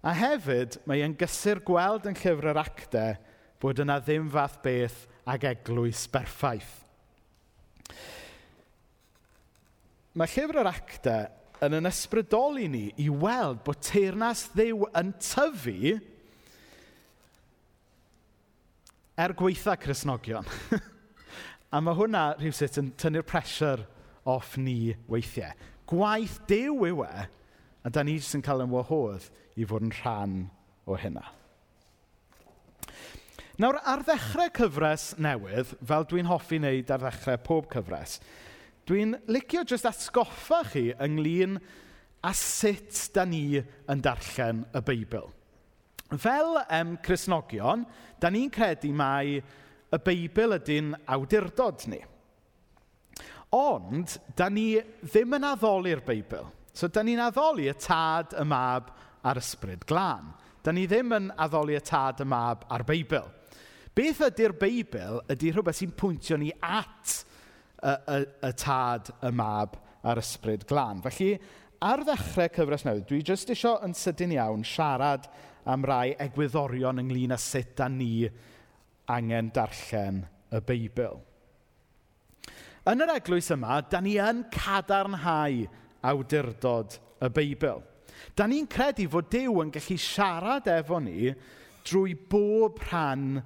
A 0.07 0.13
hefyd, 0.15 0.79
mae 0.87 1.03
e'n 1.03 1.17
gysur 1.19 1.59
gweld 1.67 2.07
yn 2.07 2.17
llyfr 2.19 2.53
yr 2.53 2.61
actau 2.61 3.17
bod 3.59 3.81
yna 3.83 3.99
ddim 4.03 4.29
fath 4.31 4.61
beth 4.63 5.01
ag 5.29 5.47
eglwys 5.51 6.05
berffaith. 6.13 6.77
Mae 10.19 10.31
llyfr 10.31 10.61
yr 10.63 10.71
actau 10.71 11.27
yn 11.67 11.75
yn 11.81 11.91
ysbrydoli 11.91 12.69
ni 12.71 12.85
i 13.03 13.09
weld 13.11 13.65
bod 13.67 13.83
teirnas 13.83 14.47
ddiw 14.55 14.87
yn 14.99 15.11
tyfu 15.19 15.97
er 19.19 19.35
gweitha 19.35 19.75
Cresnogion. 19.83 20.47
a 21.75 21.81
mae 21.83 21.99
hwnna 21.99 22.23
rhywsut 22.39 22.79
yn 22.79 22.93
tynnu'r 23.01 23.27
pressure 23.27 23.83
off 24.29 24.55
ni 24.61 24.95
weithiau. 25.11 25.51
Gwaith 25.91 26.39
dew 26.47 26.87
yw 26.87 27.03
e 27.03 27.27
A 27.89 27.91
da 27.91 28.03
ni 28.05 28.19
jyst 28.19 28.37
yn 28.37 28.43
cael 28.45 28.67
yn 28.67 28.73
wahodd 28.75 29.31
i 29.57 29.65
fod 29.65 29.87
yn 29.87 29.93
rhan 30.03 30.33
o 30.85 30.97
hynna. 31.01 31.23
Nawr, 33.59 33.79
ar 33.81 34.03
ddechrau 34.05 34.51
cyfres 34.59 35.15
newydd, 35.17 35.71
fel 35.89 36.05
dwi'n 36.11 36.29
hoffi 36.29 36.59
wneud 36.61 36.93
ar 36.93 37.01
ddechrau 37.01 37.41
pob 37.47 37.71
cyfres, 37.73 38.19
dwi'n 38.85 39.17
licio 39.33 39.63
jyst 39.65 39.89
atgoffa 39.89 40.59
chi 40.69 40.83
ynglyn 41.07 41.57
a 42.29 42.35
sut 42.37 43.01
da 43.17 43.25
ni 43.25 43.57
yn 43.57 44.05
darllen 44.05 44.67
y 44.69 44.85
Beibl. 44.85 45.33
Fel 46.13 46.61
um, 46.61 46.93
Cresnogion, 47.01 47.89
da 48.21 48.29
ni'n 48.29 48.53
credu 48.53 48.93
mai 48.93 49.41
y 49.41 50.03
Beibl 50.05 50.59
ydy'n 50.61 50.93
awdurdod 51.17 51.89
ni. 51.89 52.05
Ond, 53.57 54.21
da 54.37 54.53
ni 54.53 54.75
ddim 55.09 55.41
yn 55.41 55.51
addoli'r 55.55 56.05
Beibl. 56.05 56.53
So, 56.79 56.87
da 56.95 57.03
ni'n 57.03 57.19
addoli 57.19 57.65
y 57.67 57.75
tad, 57.75 58.37
y 58.39 58.45
mab 58.47 58.93
a'r 59.27 59.41
ysbryd 59.41 59.83
glân. 59.89 60.29
Da 60.63 60.71
ni 60.71 60.85
ddim 60.87 61.11
yn 61.17 61.25
addoli 61.35 61.75
y 61.75 61.81
tad, 61.83 62.21
y 62.23 62.27
mab 62.29 62.63
a'r 62.71 62.85
Beibl. 62.87 63.25
Beth 63.99 64.21
ydy'r 64.29 64.55
Beibl 64.61 65.19
ydy 65.35 65.51
rhywbeth 65.51 65.81
sy'n 65.81 65.95
pwyntio 65.99 66.39
ni 66.39 66.53
at 66.63 67.17
y, 67.83 67.91
y, 67.91 68.19
y 68.47 68.51
tad, 68.63 69.11
y 69.27 69.33
mab 69.35 69.75
a'r 70.07 70.21
ysbryd 70.23 70.69
glân. 70.71 71.01
Felly, 71.03 71.33
ar 71.83 72.05
ddechrau 72.07 72.53
cyfres 72.61 72.87
newydd, 72.87 73.09
dwi 73.11 73.25
jyst 73.27 73.51
eisiau 73.57 73.81
yn 73.83 73.99
sydyn 73.99 74.37
iawn 74.37 74.63
siarad 74.63 75.27
am 75.67 75.83
rai 75.83 76.13
egwyddorion 76.29 77.03
ynglyn 77.03 77.35
â 77.35 77.41
sut 77.43 77.75
da 77.81 77.91
ni 77.91 78.29
angen 79.11 79.51
darllen 79.51 80.23
y 80.55 80.63
Beibl. 80.71 81.19
Yn 82.87 83.03
yr 83.03 83.17
eglwys 83.19 83.51
yma, 83.59 83.83
da 83.91 83.99
ni 83.99 84.15
yn 84.23 84.47
cadarnhau 84.55 85.67
awdurdod 86.07 86.99
y 87.23 87.31
Beibl. 87.35 87.83
Da 88.37 88.47
ni'n 88.47 88.69
credu 88.71 89.09
fod 89.11 89.31
Dyw 89.33 89.63
yn 89.65 89.73
gallu 89.75 89.99
siarad 90.03 90.69
efo 90.71 90.99
ni 91.03 91.33
drwy 91.87 92.15
bob 92.31 92.81
rhan 92.87 93.39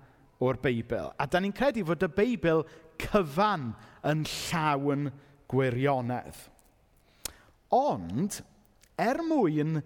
o'r 0.43 0.59
Beibl. 0.63 1.13
A 1.17 1.27
da 1.31 1.41
ni'n 1.41 1.55
credu 1.57 1.85
fod 1.89 2.05
y 2.05 2.11
Beibl 2.13 2.65
cyfan 3.01 3.71
yn 4.09 4.25
llawn 4.29 5.11
gwirionedd. 5.51 6.49
Ond, 7.73 8.41
er 9.01 9.23
mwyn 9.25 9.81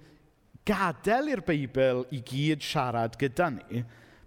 gadael 0.66 1.30
i'r 1.34 1.44
Beibl 1.46 2.02
i 2.14 2.22
gyd 2.26 2.64
siarad 2.64 3.14
gyda 3.20 3.50
ni, 3.54 3.84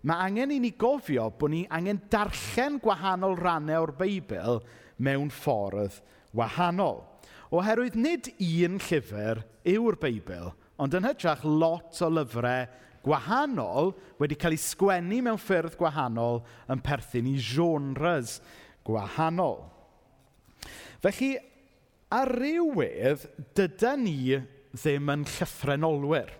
mae 0.08 0.30
angen 0.30 0.54
i 0.56 0.62
ni 0.64 0.72
gofio 0.80 1.28
bod 1.36 1.52
ni 1.52 1.66
angen 1.76 2.00
darllen 2.12 2.80
gwahanol 2.84 3.36
rannau 3.40 3.84
o'r 3.84 3.96
Beibl 4.00 4.62
mewn 5.04 5.32
ffordd 5.34 6.00
wahanol. 6.36 7.02
Oherwydd 7.50 7.98
nid 7.98 8.30
un 8.38 8.78
llyfr 8.78 9.42
yw'r 9.68 9.98
Beibl, 10.02 10.52
ond 10.78 10.94
yn 10.94 11.08
hytrach 11.08 11.42
lot 11.48 11.98
o 12.06 12.10
lyfrau 12.14 12.68
gwahanol 13.06 13.94
wedi 14.20 14.38
cael 14.38 14.54
eu 14.54 14.62
sgwennu 14.62 15.22
mewn 15.26 15.40
ffyrdd 15.42 15.78
gwahanol 15.80 16.44
yn 16.70 16.84
perthyn 16.86 17.30
i 17.32 17.38
genres 17.42 18.38
gwahanol. 18.86 19.64
Felly, 21.02 21.32
ar 22.14 22.30
rywydd, 22.38 23.26
dyda 23.58 23.96
ni 23.98 24.20
ddim 24.76 25.10
yn 25.16 25.26
llyffrenolwyr. 25.26 26.36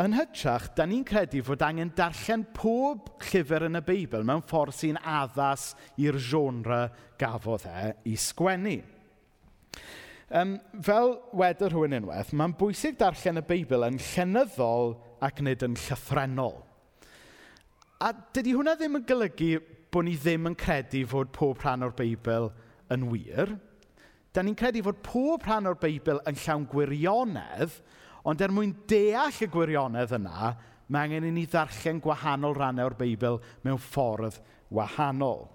Yn 0.00 0.16
hytrach, 0.16 0.70
da 0.74 0.88
ni'n 0.88 1.04
credu 1.06 1.44
fod 1.46 1.62
angen 1.62 1.92
darllen 1.94 2.48
pob 2.56 3.12
llyfr 3.28 3.68
yn 3.68 3.78
y 3.78 3.84
Beibl 3.84 4.24
mewn 4.26 4.42
ffordd 4.48 4.74
sy'n 4.80 4.98
addas 4.98 5.74
i'r 6.00 6.18
genre 6.18 6.86
gafodd 7.20 7.68
e 7.68 7.92
i 8.10 8.16
sgwennu. 8.18 8.80
Um, 10.34 10.56
fel 10.82 11.18
weder 11.36 11.70
rhywun 11.70 11.94
unwaith, 11.98 12.32
mae'n 12.32 12.56
bwysig 12.58 12.96
darllen 12.98 13.38
y 13.38 13.44
Beibl 13.46 13.84
yn 13.86 14.00
llenyddol 14.00 14.96
ac 15.22 15.42
nid 15.44 15.62
yn 15.66 15.76
llythrenol. 15.78 16.56
A 18.02 18.10
dydy 18.34 18.56
hwnna 18.56 18.74
ddim 18.78 18.98
yn 18.98 19.06
golygu 19.08 19.52
bod 19.94 20.08
ni 20.08 20.16
ddim 20.18 20.48
yn 20.50 20.56
credu 20.58 21.04
fod 21.06 21.30
pob 21.36 21.60
rhan 21.62 21.86
o'r 21.86 21.94
Beibl 21.94 22.48
yn 22.92 23.06
wir. 23.12 23.54
Da 24.34 24.42
ni'n 24.42 24.58
credu 24.58 24.82
fod 24.82 24.98
pob 25.06 25.46
rhan 25.46 25.70
o'r 25.70 25.78
Beibl 25.78 26.18
yn 26.26 26.40
llawn 26.42 26.66
gwirionedd, 26.72 27.78
ond 28.26 28.42
er 28.42 28.52
mwyn 28.52 28.74
deall 28.90 29.38
y 29.44 29.48
gwirionedd 29.52 30.16
yna, 30.18 30.54
mae 30.88 31.06
angen 31.06 31.28
i 31.28 31.32
ni 31.36 31.46
ddarllen 31.46 32.02
gwahanol 32.02 32.56
rannau 32.58 32.90
o'r 32.90 32.98
Beibl 32.98 33.38
mewn 33.62 33.78
ffordd 33.80 34.40
wahanol. 34.74 35.46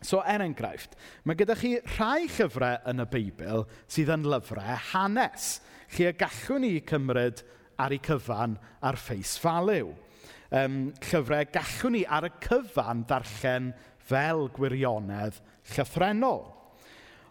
So, 0.00 0.22
er 0.24 0.40
enghraifft, 0.40 0.94
mae 1.28 1.36
gyda 1.36 1.52
chi 1.60 1.74
rhai 1.76 2.24
llyfrau 2.24 2.78
yn 2.88 3.02
y 3.02 3.06
Beibl 3.12 3.66
sydd 3.84 4.12
yn 4.14 4.24
lyfrau 4.32 4.78
hanes. 4.94 5.58
Chi 5.92 6.06
y 6.08 6.14
gallwn 6.16 6.64
ni 6.64 6.78
cymryd 6.88 7.42
ar 7.80 7.92
ei 7.92 8.00
cyfan 8.04 8.56
ar 8.80 8.96
ffeis 8.96 9.34
faliw. 9.42 9.92
Um, 10.56 10.78
llyfrau 11.04 11.44
gallwn 11.52 11.98
ni 11.98 12.04
ar 12.08 12.30
y 12.30 12.32
cyfan 12.46 13.04
ddarllen 13.04 13.70
fel 14.08 14.46
gwirionedd 14.56 15.42
llythrenol. 15.74 16.46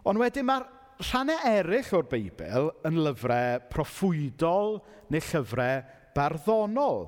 Ond 0.05 0.21
wedyn 0.21 0.45
mae'r 0.47 0.69
rhannau 1.09 1.41
eraill 1.49 1.93
o'r 1.97 2.09
Beibl 2.11 2.69
yn 2.85 3.01
lyfrau 3.01 3.63
proffwydol 3.73 4.77
neu 5.09 5.25
llyfrau 5.31 5.81
barddonol. 6.13 7.07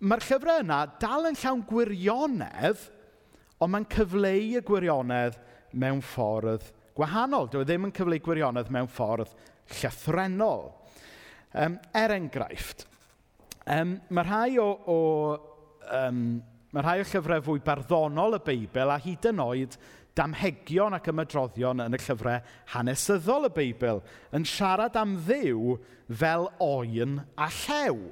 Mae'r 0.00 0.24
llyfrau 0.24 0.62
yna 0.64 0.86
dal 1.02 1.28
yn 1.28 1.36
llawn 1.36 1.66
gwirionedd 1.68 2.94
ond 3.58 3.74
mae'n 3.74 3.88
cyfleu 3.90 4.58
y 4.58 4.64
gwirionedd 4.66 5.38
mewn 5.78 6.02
ffordd 6.04 6.66
gwahanol. 6.98 7.48
Dwi 7.50 7.62
e 7.62 7.68
ddim 7.68 7.88
yn 7.88 7.94
cyfleu 7.94 8.22
gwirionedd 8.22 8.70
mewn 8.74 8.90
ffordd 8.90 9.34
llythrenol. 9.78 10.70
Um, 11.58 11.78
er 11.96 12.12
enghraifft, 12.12 12.84
um, 13.72 13.94
mae 14.12 14.26
rhai 14.26 14.58
o, 14.60 14.66
o, 14.68 14.98
um, 15.96 16.18
mae 16.74 16.84
rhai 16.84 16.98
o 17.00 17.06
llyfrau 17.08 17.44
fwy 17.46 17.62
barddonol 17.64 18.36
y 18.36 18.42
Beibl 18.44 18.92
a 18.92 18.98
hyd 19.00 19.30
yn 19.30 19.40
oed 19.40 19.78
damhegion 20.18 20.96
ac 20.98 21.08
ymadroddion 21.12 21.80
yn 21.86 21.96
y 21.96 22.00
llyfrau 22.02 22.44
hanesyddol 22.74 23.48
y 23.48 23.52
Beibl 23.56 24.02
yn 24.36 24.44
siarad 24.48 24.98
am 25.00 25.16
ddiw 25.24 25.78
fel 26.20 26.48
oen 26.64 27.20
a 27.38 27.48
llew. 27.62 28.10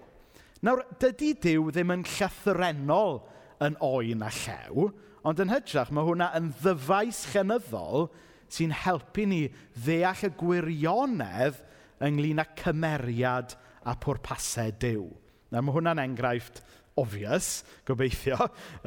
Nawr, 0.65 0.87
dydy 1.03 1.35
Dyw 1.43 1.69
ddim 1.75 1.93
yn 1.93 2.07
llythrenol 2.09 3.21
yn 3.65 3.77
oen 3.85 4.25
a 4.27 4.31
llew, 4.43 4.89
ond 5.27 5.43
yn 5.43 5.53
hytrach 5.53 5.93
mae 5.95 6.07
hwnna 6.07 6.31
yn 6.39 6.53
ddyfais 6.61 7.25
chenyddol 7.33 8.09
sy'n 8.53 8.75
helpu 8.85 9.27
ni 9.27 9.43
ddeall 9.85 10.27
y 10.29 10.33
gwirionedd 10.39 11.63
ynglyn 12.07 12.43
â 12.43 12.47
cymeriad 12.59 13.57
a 13.87 13.95
pwrpasau 14.03 14.75
Dyw. 14.83 15.07
Na, 15.51 15.63
mae 15.63 15.75
hwnna'n 15.75 16.03
enghraifft 16.03 16.63
obvious, 16.97 17.63
gobeithio, 17.87 18.39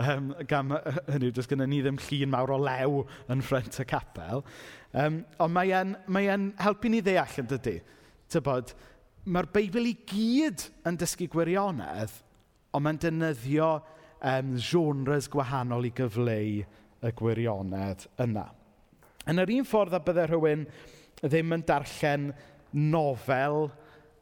um, 0.01 0.31
gan 0.49 0.73
hynny, 1.11 1.29
does 1.31 1.47
gennym 1.49 1.69
ni 1.69 1.81
ddim 1.85 1.99
llun 2.01 2.31
mawr 2.33 2.55
o 2.55 2.59
lew 2.61 3.03
yn 3.29 3.43
ffrent 3.45 3.79
y 3.83 3.85
capel. 3.89 4.43
Um, 4.97 5.21
ond 5.37 5.53
mae'n 5.53 5.93
mae 6.09 6.31
helpu 6.63 6.89
ni 6.89 7.03
ddeall 7.05 7.37
yn 7.43 7.51
dydy. 7.51 7.75
Tybod, 8.33 8.73
mae'r 9.29 9.49
Beibl 9.53 9.91
i 9.91 9.93
gyd 10.09 10.65
yn 10.89 10.97
dysgu 10.99 11.29
gwirionedd, 11.31 12.15
ond 12.73 12.85
mae'n 12.85 13.01
defnyddio 13.01 13.69
um, 14.21 14.55
genres 14.59 15.29
gwahanol 15.31 15.87
i 15.87 15.91
gyfleu 15.95 16.63
y 16.99 17.11
gwirionedd 17.19 18.07
yna. 18.21 18.47
Yn 19.29 19.43
yr 19.43 19.53
un 19.59 19.67
ffordd 19.67 19.95
a 19.95 20.01
byddai 20.03 20.29
rhywun 20.29 20.65
ddim 21.21 21.55
yn 21.55 21.65
darllen 21.67 22.31
nofel 22.73 23.69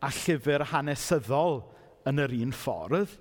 a 0.03 0.11
llyfr 0.13 0.67
hanesyddol 0.71 1.61
yn 2.09 2.21
yr 2.23 2.35
un 2.37 2.53
ffordd, 2.55 3.15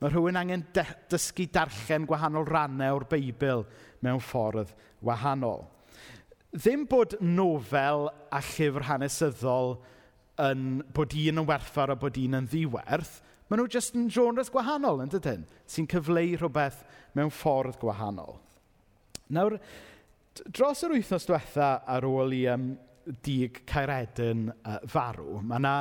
mae 0.00 0.10
rhywun 0.10 0.38
angen 0.40 0.64
dysgu 0.74 1.46
darllen 1.54 2.08
gwahanol 2.08 2.48
rannau 2.48 2.98
o'r 2.98 3.08
Beibl 3.10 3.66
mewn 4.02 4.22
ffordd 4.22 4.72
wahanol. 5.04 5.66
Ddim 6.52 6.84
bod 6.90 7.16
nofel 7.24 8.08
a 8.32 8.40
llyfr 8.44 8.88
hanesyddol 8.90 9.76
yn 10.42 10.80
bod 10.94 11.14
un 11.16 11.42
yn 11.42 11.48
werthfawr 11.48 11.94
a 11.94 11.96
bod 11.96 12.18
un 12.20 12.40
yn 12.40 12.48
ddiwerth, 12.50 13.20
Maen 13.52 13.60
nhw 13.60 13.68
jyst 13.68 13.92
yn 14.00 14.06
genres 14.08 14.48
gwahanol, 14.48 15.02
yn 15.04 15.10
dydyn, 15.12 15.42
sy'n 15.68 15.84
cyfleu 15.92 16.38
rhywbeth 16.40 16.78
mewn 17.12 17.28
ffordd 17.28 17.76
gwahanol. 17.82 18.38
Nawr, 19.36 19.58
dros 20.48 20.80
yr 20.86 20.94
wythnos 20.94 21.28
diwetha 21.28 21.66
ar 21.84 22.06
ôl 22.08 22.32
i 22.32 22.46
um, 22.48 22.70
dig 23.20 23.60
Caeredin 23.68 24.46
uh, 24.54 24.78
farw, 24.88 25.42
mae 25.44 25.60
yna 25.60 25.74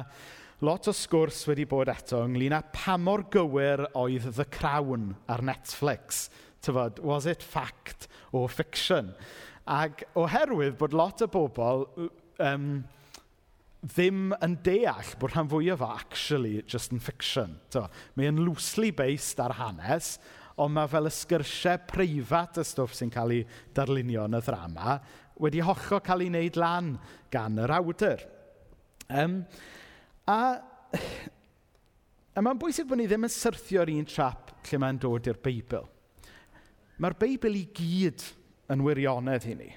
lot 0.68 0.92
o 0.92 0.98
sgwrs 1.00 1.46
wedi 1.48 1.64
bod 1.64 1.94
eto 1.96 2.20
ynglyn 2.28 2.58
â 2.60 2.60
pa 2.76 2.98
mor 3.00 3.24
gywir 3.32 3.88
oedd 3.96 4.28
The 4.36 4.50
Crown 4.52 5.14
ar 5.32 5.40
Netflix. 5.40 6.26
Tyfod, 6.60 7.00
was 7.00 7.24
it 7.24 7.40
fact 7.40 8.10
or 8.36 8.52
fiction? 8.52 9.14
Ac 9.64 10.04
oherwydd 10.20 10.76
bod 10.76 10.92
lot 10.92 11.24
o 11.24 11.32
bobl 11.32 11.88
um, 12.36 12.82
ddim 13.82 14.36
yn 14.46 14.60
deall 14.62 15.16
bod 15.20 15.34
rhan 15.34 15.50
fwyaf 15.50 15.82
o 15.82 15.90
actually 15.96 16.62
just 16.70 16.94
yn 16.94 17.02
fiction. 17.02 17.58
To, 17.74 17.88
mae 18.16 18.30
yn 18.30 18.44
loosely 18.46 18.92
based 18.94 19.42
ar 19.42 19.56
hanes, 19.58 20.16
ond 20.62 20.76
mae 20.76 20.90
fel 20.92 21.10
y 21.10 21.14
sgyrsiau 21.16 21.82
preifat 21.90 22.62
y 22.62 22.66
stwff 22.68 22.94
sy'n 22.98 23.14
cael 23.14 23.34
ei 23.40 23.46
darlunio 23.76 24.28
yn 24.30 24.38
y 24.38 24.44
ddrama 24.46 25.00
wedi 25.42 25.64
hocho 25.66 25.98
cael 26.06 26.22
ei 26.26 26.30
wneud 26.30 26.60
lan 26.62 26.94
gan 27.34 27.58
yr 27.64 27.74
awdur. 27.80 28.22
Um, 29.10 29.42
a, 30.30 30.38
a 32.36 32.44
mae'n 32.44 32.60
bwysig 32.62 32.88
bod 32.88 33.02
ni 33.02 33.08
ddim 33.10 33.26
yn 33.26 33.34
syrthio'r 33.34 33.92
un 33.96 34.08
trap 34.08 34.54
lle 34.70 34.82
mae'n 34.82 35.02
dod 35.02 35.32
i'r 35.32 35.42
Beibl. 35.42 35.88
Mae'r 37.02 37.18
Beibl 37.18 37.58
i 37.58 37.66
gyd 37.74 38.28
yn 38.72 38.86
wirionedd 38.86 39.48
i 39.50 39.58
ni. 39.58 39.72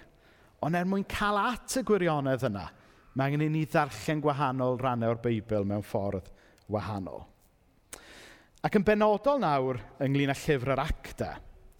Ond 0.64 0.76
er 0.76 0.88
mwyn 0.88 1.06
cael 1.08 1.40
at 1.40 1.78
y 1.80 1.84
gwirionedd 1.86 2.44
yna, 2.50 2.68
Mae 3.14 3.30
angen 3.30 3.44
i 3.46 3.50
ni 3.52 3.62
ddarllen 3.70 4.22
gwahanol 4.24 4.80
rannau 4.80 5.12
o'r 5.14 5.20
Beibl 5.22 5.66
mewn 5.70 5.84
ffordd 5.86 6.32
wahanol. 6.74 7.22
Ac 8.64 8.78
yn 8.78 8.86
benodol 8.86 9.38
nawr 9.42 9.78
ynglyn 10.02 10.32
â 10.32 10.36
llyfr 10.40 10.72
yr 10.74 10.82
acta, 10.82 11.28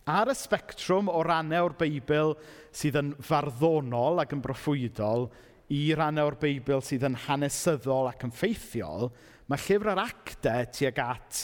ar 0.07 0.31
y 0.31 0.37
spectrwm 0.39 1.09
o 1.11 1.23
rannau 1.27 1.67
o'r 1.67 1.75
Beibl 1.81 2.37
sydd 2.77 3.01
yn 3.01 3.11
farddonol 3.25 4.23
ac 4.23 4.37
yn 4.37 4.45
broffwydol 4.45 5.27
i 5.75 5.81
rannau 5.97 6.31
o'r 6.31 6.39
Beibl 6.39 6.85
sydd 6.85 7.09
yn 7.09 7.19
hanesyddol 7.25 8.13
ac 8.13 8.23
yn 8.29 8.35
ffeithiol, 8.37 9.09
mae 9.51 9.65
llyfr 9.65 9.91
yr 9.95 10.03
acta 10.05 10.55
tuag 10.71 11.03
at 11.03 11.41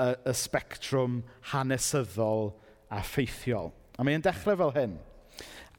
y, 0.00 0.08
y 0.16 0.36
spectrwm 0.38 1.20
hanesyddol 1.52 2.54
a 2.88 3.02
ffeithiol. 3.04 3.68
A 4.00 4.06
mae'n 4.06 4.24
dechrau 4.24 4.56
fel 4.62 4.74
hyn. 4.78 4.96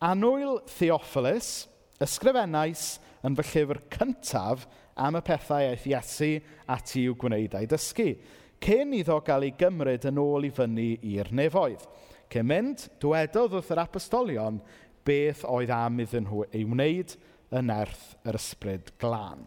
Anwyl 0.04 0.60
Theophilus, 0.70 1.66
ysgrifennais 2.04 2.98
yn 3.28 3.38
fy 3.38 3.46
llyfr 3.52 3.84
cyntaf 3.94 4.66
am 4.98 5.20
y 5.20 5.24
pethau 5.28 5.70
aeth 5.70 5.88
Iesu 5.92 6.32
ati 6.74 7.06
i'w 7.06 7.16
gwneud 7.20 7.56
a'i 7.58 7.70
dysgu, 7.70 8.10
cyn 8.64 8.96
iddo 8.98 9.20
gael 9.26 9.46
ei 9.48 9.54
gymryd 9.60 10.08
yn 10.10 10.22
ôl 10.22 10.48
i 10.48 10.52
fyny 10.54 10.90
i'r 11.14 11.30
nefoedd. 11.36 11.84
Cyn 12.32 12.48
mynd, 12.50 12.88
dywedodd 13.02 13.56
wrth 13.56 13.72
yr 13.76 13.84
apostolion 13.86 14.60
beth 15.08 15.46
oedd 15.48 15.72
am 15.72 16.02
iddyn 16.04 16.26
nhw 16.28 16.48
ei 16.52 16.66
wneud 16.68 17.14
yn 17.56 17.72
erth 17.72 18.10
yr 18.28 18.40
ysbryd 18.40 18.92
glân. 19.00 19.46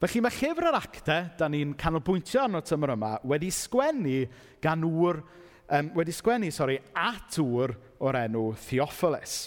Felly 0.00 0.22
mae 0.24 0.32
llyfr 0.32 0.70
yr 0.70 0.78
acta, 0.78 1.16
da 1.36 1.48
ni'n 1.50 1.74
canolbwyntio 1.80 2.44
arno 2.44 2.62
tymor 2.64 2.94
yma, 2.94 3.16
wedi 3.28 3.50
sgwennu 3.52 4.22
gan 4.64 4.86
wr, 4.86 5.18
um, 5.76 5.90
wedi 5.98 6.14
sgwennu, 6.16 6.48
sori, 6.54 6.78
at 6.96 7.36
wr 7.42 7.74
o'r 8.00 8.20
enw 8.22 8.46
Theophilus. 8.62 9.42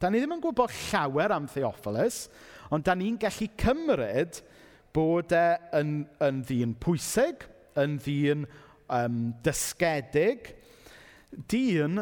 Da 0.00 0.10
ni 0.10 0.20
ddim 0.20 0.36
yn 0.36 0.42
gwybod 0.44 0.72
llawer 0.90 1.32
am 1.36 1.46
Theophilus, 1.48 2.26
ond 2.74 2.84
da 2.84 2.96
ni'n 2.98 3.16
gallu 3.20 3.48
cymryd 3.60 4.42
bod 4.96 5.32
e 5.36 5.46
yn, 5.78 5.98
yn 6.24 6.42
ddyn 6.48 6.74
pwysig, 6.82 7.46
yn 7.80 7.96
ddyn 8.04 8.44
um, 8.92 9.20
dysgedig, 9.44 10.52
dyn 11.50 12.00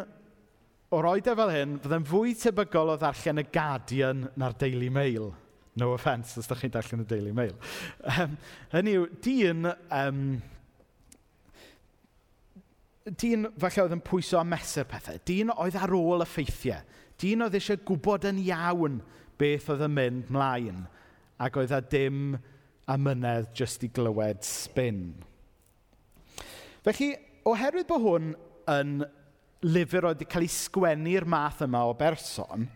o 0.95 1.01
roed 1.03 1.27
e 1.27 1.35
fel 1.39 1.53
hyn, 1.55 1.79
fydde'n 1.83 2.07
fwy 2.07 2.35
tebygol 2.39 2.93
o 2.95 2.99
ddarllen 3.01 3.43
y 3.43 3.47
Guardian 3.55 4.27
na'r 4.39 4.57
Daily 4.59 4.91
Mail. 4.95 5.33
No 5.79 5.91
offence, 5.95 6.39
os 6.39 6.47
da 6.47 6.55
chi'n 6.59 6.71
darllen 6.75 7.03
y 7.03 7.09
Daily 7.11 7.33
Mail. 7.35 7.55
Um, 8.15 8.37
hynny 8.75 8.99
yw, 9.01 9.07
dyn... 9.25 9.71
Um, 9.91 10.27
dyn 13.05 13.51
falle 13.61 13.83
oedd 13.83 13.93
yn 13.99 14.01
pwyso 14.01 14.39
a 14.41 14.45
mesur 14.49 14.87
pethau. 14.89 15.19
Dyn 15.29 15.51
oedd 15.53 15.75
ar 15.77 15.93
ôl 15.93 16.25
y 16.25 16.29
ffeithiau. 16.29 16.81
Dyn 17.21 17.45
oedd 17.47 17.57
eisiau 17.59 17.81
gwybod 17.87 18.27
yn 18.31 18.41
iawn 18.43 18.99
beth 19.39 19.71
oedd 19.73 19.85
yn 19.87 19.95
mynd 19.95 20.33
mlaen, 20.35 20.85
ac 21.39 21.59
oedd 21.61 21.75
e 21.75 21.79
a 21.79 21.83
dim 21.95 22.35
amynedd 22.91 23.51
jyst 23.57 23.85
i 23.87 23.91
glywed 23.95 24.43
spin. 24.47 25.07
Felly, 26.85 27.15
oherwydd 27.49 27.89
bod 27.89 28.05
hwn 28.05 28.33
yn 28.75 28.97
lyfr 29.65 30.11
oedd 30.11 30.21
wedi 30.21 30.29
cael 30.31 30.45
ei 30.45 30.53
sgwennu'r 30.53 31.27
math 31.31 31.63
yma 31.65 31.85
o 31.89 31.95
berson, 31.97 32.67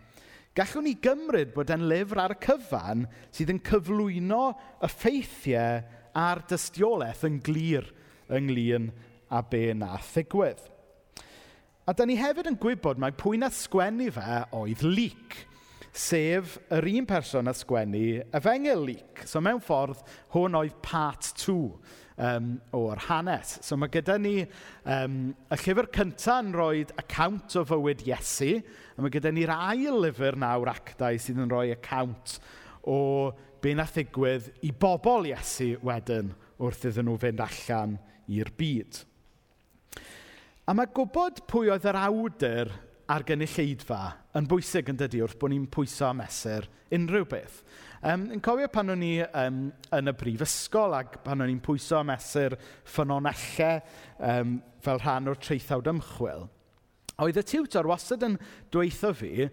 gallwn 0.57 0.88
ni 0.88 0.94
gymryd 1.05 1.53
bod 1.55 1.70
e'n 1.74 1.87
lyfr 1.90 2.22
ar 2.22 2.35
y 2.35 2.40
cyfan 2.46 3.05
sydd 3.35 3.53
yn 3.53 3.62
cyflwyno 3.66 4.42
y 4.83 4.90
ffeithiau 4.94 5.83
a'r 6.18 6.42
dystiolaeth 6.51 7.27
yn 7.29 7.38
glir 7.44 7.92
ynglyn 8.35 8.88
a 9.29 9.42
be 9.44 9.68
na 9.77 9.96
ddigwydd. 10.01 10.64
A 11.88 11.94
da 11.96 12.05
ni 12.05 12.18
hefyd 12.20 12.51
yn 12.51 12.57
gwybod 12.61 12.98
mae 13.01 13.14
pwy 13.16 13.38
na 13.40 13.48
sgwennu 13.48 14.11
fe 14.12 14.42
oedd 14.59 14.83
Lyc, 14.85 15.38
sef 15.96 16.59
yr 16.77 16.85
un 16.90 17.07
person 17.09 17.48
a 17.48 17.55
sgwennu 17.57 18.27
Efengil 18.37 18.85
Lyc. 18.85 19.22
So 19.24 19.40
mewn 19.40 19.62
ffordd, 19.64 20.03
hwn 20.35 20.59
oedd 20.59 20.77
part 20.85 21.31
2 21.40 21.55
um, 21.57 22.53
o'r 22.77 23.01
hanes. 23.07 23.55
So 23.64 23.81
mae 23.81 23.88
gyda 23.94 24.18
ni 24.20 24.35
um, 24.85 25.16
y 25.33 25.61
llyfr 25.64 25.88
cyntaf 25.96 26.44
yn 26.44 26.53
rhoi 26.59 26.85
account 27.01 27.57
o 27.57 27.64
fywyd 27.72 28.05
Iesu, 28.05 28.59
a 28.61 29.01
mae 29.01 29.16
gyda 29.16 29.33
ni'r 29.33 29.57
ail 29.57 30.03
lyfr 30.05 30.37
nawr 30.44 30.74
actau 30.74 31.16
sydd 31.16 31.40
yn 31.40 31.48
rhoi 31.48 31.70
account 31.72 32.37
o 32.85 33.01
be 33.64 33.72
na 33.72 33.88
ddigwydd 33.88 34.53
i 34.68 34.77
bobl 34.77 35.33
Iesu 35.33 35.79
wedyn 35.88 36.35
wrth 36.61 36.90
iddyn 36.92 37.09
nhw 37.09 37.16
fynd 37.24 37.46
allan 37.48 37.96
i'r 38.29 38.53
byd. 38.61 39.07
A 40.68 40.74
mae 40.76 40.85
gwybod 40.92 41.46
pwy 41.48 41.70
oedd 41.72 41.87
yr 41.88 41.96
awdur 41.96 42.68
a'r 43.09 43.22
gynulleidfa 43.24 44.00
yn 44.37 44.44
bwysig 44.50 44.90
yn 44.92 44.98
dydi 45.00 45.22
wrth 45.24 45.38
bod 45.40 45.48
ni'n 45.54 45.62
pwyso 45.72 46.04
a 46.04 46.12
mesur 46.12 46.66
unrhyw 46.92 47.24
beth. 47.31 47.62
Um, 48.04 48.26
yn 48.35 48.42
cofio 48.44 48.68
pan 48.68 48.92
o'n 48.92 49.04
i 49.07 49.14
um, 49.24 49.62
yn 49.96 50.12
y 50.12 50.14
brifysgol 50.20 50.92
ac 50.98 51.16
pan 51.24 51.40
o'n 51.40 51.52
i'n 51.54 51.62
pwyso 51.64 51.96
a 51.96 52.02
mesur 52.04 52.59
ffynonellau 52.85 53.78
um, 54.28 54.59
fel 54.85 55.00
rhan 55.00 55.31
o'r 55.33 55.40
treithawd 55.40 55.88
ymchwil, 55.94 56.44
oedd 57.24 57.40
y 57.40 57.46
tiwtor 57.48 57.88
wastad 57.88 58.28
yn 58.28 58.37
dweithio 58.68 59.14
fi, 59.16 59.48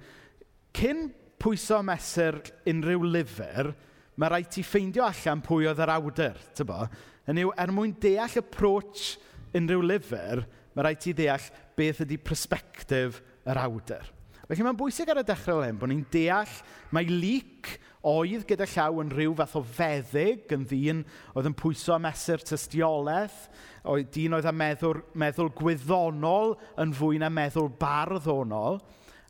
cyn 0.75 1.08
pwyso 1.39 1.80
a 1.80 1.88
mesur 1.93 2.41
unrhyw 2.67 3.08
lyfr, 3.15 3.71
mae 4.19 4.34
rhaid 4.36 4.51
ti 4.51 4.67
ffeindio 4.67 5.08
allan 5.08 5.47
pwy 5.47 5.71
oedd 5.71 5.80
yr 5.88 5.95
awdur, 5.95 6.43
tybo? 6.60 6.84
Hynny 7.32 7.47
yw, 7.47 7.56
er 7.56 7.71
mwyn 7.71 7.95
deall 8.04 8.38
approach 8.43 9.15
unrhyw 9.56 9.88
lyfr, 9.93 10.43
mae 10.75 10.85
rhaid 10.85 11.01
ti 11.01 11.15
ddeall 11.15 11.49
beth 11.77 12.03
ydy 12.05 12.19
persbectif 12.21 13.21
yr 13.47 13.61
awdur. 13.63 14.11
Felly 14.45 14.61
mae'n 14.61 14.77
bwysig 14.77 15.09
ar 15.09 15.23
y 15.23 15.25
dechrau 15.25 15.63
len 15.63 15.77
bod 15.81 15.89
ni'n 15.89 16.03
deall 16.13 16.51
mae 16.93 17.07
lyc 17.09 17.71
oedd 18.05 18.43
gyda 18.45 18.67
llaw 18.69 18.99
yn 19.01 19.09
rhyw 19.09 19.33
fath 19.39 19.55
o 19.57 19.63
feddyg 19.65 20.51
yn 20.53 20.67
ddyn 20.69 20.99
oedd 21.33 21.49
yn 21.49 21.55
pwyso 21.57 21.95
a 21.95 21.97
mesur 22.01 22.43
tystiolaeth, 22.45 23.47
oedd 23.89 24.11
dyn 24.13 24.38
oedd 24.38 24.45
â 24.45 24.53
meddwl, 24.53 25.01
meddwl 25.17 25.49
gwyddonol 25.57 26.53
yn 26.83 26.93
fwy 26.93 27.17
na 27.21 27.31
meddwl 27.33 27.71
barddonol, 27.81 28.77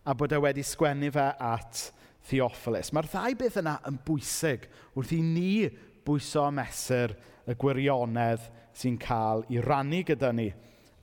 a 0.04 0.14
bod 0.20 0.36
e 0.36 0.42
wedi 0.44 0.66
sgwennu 0.68 1.14
fe 1.16 1.30
at 1.32 1.86
Theophilus. 2.28 2.92
Mae'r 2.92 3.08
ddau 3.14 3.40
beth 3.40 3.62
yna 3.62 3.78
yn 3.88 4.02
bwysig 4.04 4.68
wrth 4.98 5.16
i 5.16 5.22
ni 5.24 5.50
bwyso 6.06 6.44
a 6.44 6.52
mesur 6.54 7.16
y 7.48 7.56
gwirionedd 7.62 8.50
sy'n 8.76 9.00
cael 9.00 9.46
ei 9.48 9.64
rannu 9.64 10.04
gyda 10.04 10.36
ni 10.36 10.50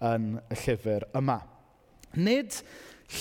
yn 0.02 0.36
y 0.50 0.58
llyfr 0.64 1.06
yma. 1.18 1.38
Nid 2.18 2.58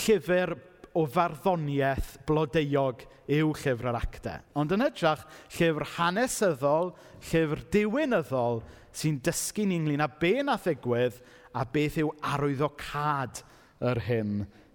llyfr 0.01 0.55
o 0.97 1.05
farddoniaeth 1.07 2.17
blodeuog 2.27 3.05
yw 3.31 3.51
llyfr 3.55 3.91
yr 3.91 3.99
actau, 3.99 4.41
ond 4.59 4.73
yn 4.75 4.83
hytrach 4.83 5.23
llyfr 5.55 5.87
hanesyddol, 5.95 6.91
llyfr 7.29 7.63
diwynyddol 7.73 8.63
sy'n 8.97 9.21
dysgu 9.23 9.67
ni 9.67 9.77
ynglyn 9.79 10.03
â 10.03 10.09
be 10.19 10.33
nath 10.43 10.67
ddigwydd 10.67 11.21
a 11.55 11.63
beth 11.67 11.99
yw 12.01 12.11
arwyddocad 12.33 13.43
yr 13.91 14.03
hyn 14.07 14.33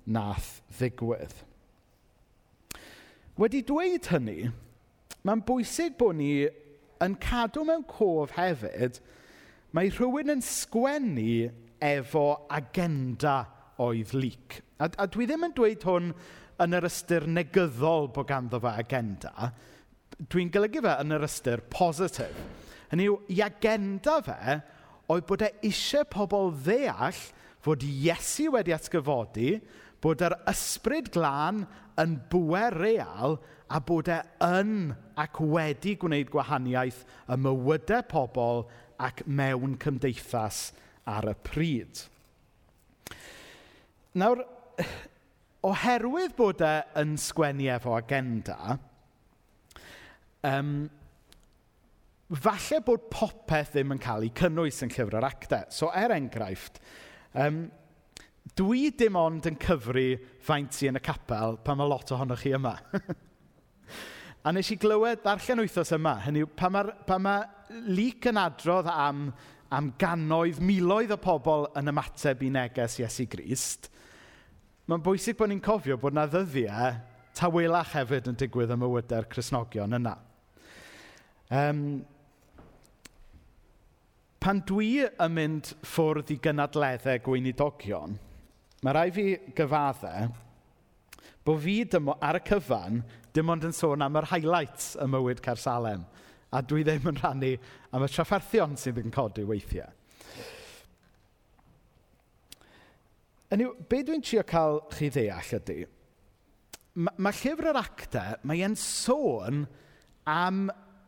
nath 0.09 0.61
ddigwydd. 0.79 1.35
Wedi 3.37 3.61
dweud 3.69 4.09
hynny, 4.09 4.49
mae'n 5.27 5.45
bwysig 5.45 5.99
bod 6.01 6.17
ni 6.17 6.47
yn 7.05 7.17
cadw 7.21 7.67
mewn 7.69 7.85
cof 7.91 8.33
hefyd, 8.39 9.03
mae 9.77 9.91
rhywun 9.93 10.33
yn 10.39 10.45
sgwennu 10.45 11.51
efo 11.83 12.27
agenda 12.53 13.39
oedd 13.83 14.15
lyc. 14.17 14.61
A, 14.81 14.89
a 14.89 15.07
dwi 15.11 15.27
ddim 15.29 15.47
yn 15.49 15.55
dweud 15.57 15.87
hwn 15.87 16.13
yn 16.65 16.77
yr 16.79 16.89
ystyr 16.89 17.27
negyddol 17.29 18.11
bod 18.15 18.29
ganddo 18.31 18.61
fe 18.63 18.73
agenda. 18.81 19.51
Dwi'n 20.17 20.53
golygu 20.53 20.83
fe 20.85 20.95
yn 21.03 21.17
yr 21.17 21.27
ystyr 21.27 21.65
positif. 21.73 22.39
Hynny 22.91 23.09
yw, 23.11 23.19
i 23.35 23.43
agenda 23.45 24.21
fe 24.25 24.61
oedd 25.13 25.27
bod 25.29 25.45
e 25.45 25.51
eisiau 25.67 26.07
pobl 26.11 26.55
ddeall 26.65 27.19
fod 27.67 27.83
Iesu 27.83 28.53
wedi 28.55 28.75
atgyfodi, 28.75 29.57
bod 30.03 30.23
yr 30.23 30.37
ysbryd 30.51 31.11
glân 31.15 31.65
yn 32.01 32.17
bwer 32.31 32.77
real 32.79 33.39
a 33.73 33.81
bod 33.83 34.09
e 34.13 34.21
yn 34.47 34.95
ac 35.19 35.41
wedi 35.43 35.97
gwneud 35.99 36.31
gwahaniaeth 36.33 37.03
ym 37.33 37.43
mywydau 37.47 38.05
pobl 38.11 38.67
ac 39.03 39.25
mewn 39.27 39.75
cymdeithas 39.83 40.69
ar 41.07 41.31
y 41.31 41.35
pryd. 41.47 42.03
Nawr, 44.17 44.43
oherwydd 45.67 46.37
bod 46.39 46.63
e 46.65 46.75
yn 47.01 47.17
sgwennu 47.21 47.71
efo 47.75 47.97
agenda, 47.97 48.77
um, 50.47 50.77
falle 52.43 52.81
bod 52.87 53.09
popeth 53.13 53.75
ddim 53.75 53.95
yn 53.95 54.03
cael 54.03 54.27
ei 54.27 54.33
cynnwys 54.37 54.83
yn 54.87 54.93
llyfr 54.95 55.19
yr 55.21 55.29
actau. 55.29 55.67
So, 55.75 55.91
er 55.95 56.15
enghraifft, 56.17 56.81
um, 57.39 57.67
dwi 58.59 58.91
dim 58.99 59.19
ond 59.19 59.47
yn 59.51 59.59
cyfru 59.63 60.09
faint 60.47 60.75
sy'n 60.75 60.95
yn 60.95 61.01
y 61.01 61.05
capel 61.05 61.59
pan 61.67 61.79
mae 61.81 61.91
lot 61.91 62.13
ohonoch 62.15 62.43
chi 62.43 62.55
yma. 62.57 62.77
a 64.47 64.53
nes 64.55 64.71
i 64.71 64.79
glywed 64.79 65.23
ddarllen 65.25 65.63
wythnos 65.65 65.93
yma, 65.97 66.17
hynny 66.27 66.45
yw, 66.45 66.51
pan 66.59 66.75
mae, 66.75 66.97
pan 67.09 67.23
mae 67.27 67.81
leak 67.91 68.29
yn 68.31 68.39
adrodd 68.39 68.91
am 68.93 69.29
am 69.75 69.93
gannoedd, 69.99 70.61
miloedd 70.63 71.15
o 71.15 71.19
pobl 71.21 71.67
yn 71.79 71.91
ymateb 71.93 72.45
i 72.47 72.51
neges 72.55 72.99
Iesu 73.01 73.27
Grist, 73.31 73.91
mae'n 74.87 75.03
bwysig 75.03 75.39
bod 75.39 75.51
ni'n 75.51 75.63
cofio 75.65 75.99
bod 76.01 76.15
na 76.17 76.27
ddyddiau 76.31 76.95
tawelach 77.37 77.95
hefyd 77.97 78.31
yn 78.31 78.39
digwydd 78.41 78.73
ym 78.73 78.81
mywydau'r 78.85 79.27
Cresnogion 79.33 79.99
yna. 79.99 80.15
Um, 81.53 81.83
pan 84.43 84.63
dwi 84.67 85.05
yn 85.07 85.35
mynd 85.35 85.73
ffwrdd 85.87 86.33
i 86.35 86.39
gynadleddau 86.43 87.23
gweinidogion, 87.27 88.17
mae 88.83 88.97
rai 88.97 89.09
fi 89.15 89.29
gyfaddau 89.59 90.31
bod 91.47 91.63
fi 91.63 91.81
dymo, 91.87 92.17
ar 92.23 92.41
y 92.41 92.43
cyfan 92.47 93.03
dim 93.35 93.51
ond 93.53 93.67
yn 93.69 93.75
sôn 93.77 94.03
am 94.03 94.17
yr 94.19 94.27
highlights 94.33 94.95
y 94.99 95.07
mywyd 95.11 95.43
Cersalem, 95.45 96.03
a 96.51 96.63
dwi 96.63 96.83
ddim 96.87 97.11
yn 97.13 97.21
rhannu 97.21 97.53
am 97.97 98.05
y 98.05 98.11
trafferthion 98.13 98.77
sydd 98.77 99.01
yn 99.01 99.15
codi 99.15 99.45
weithiau. 99.49 99.89
Yn 103.55 103.63
yw, 103.63 103.77
be 103.89 104.03
dwi'n 104.05 104.25
trio 104.27 104.43
cael 104.47 104.83
chi 104.93 105.09
ddeall 105.15 105.53
ydy, 105.61 105.79
mae 106.99 107.23
ma 107.23 107.33
llyfr 107.33 107.71
yr 107.71 107.79
actau, 107.79 108.41
mae 108.49 108.65
e'n 108.67 108.75
sôn 108.81 109.65
am 110.29 110.67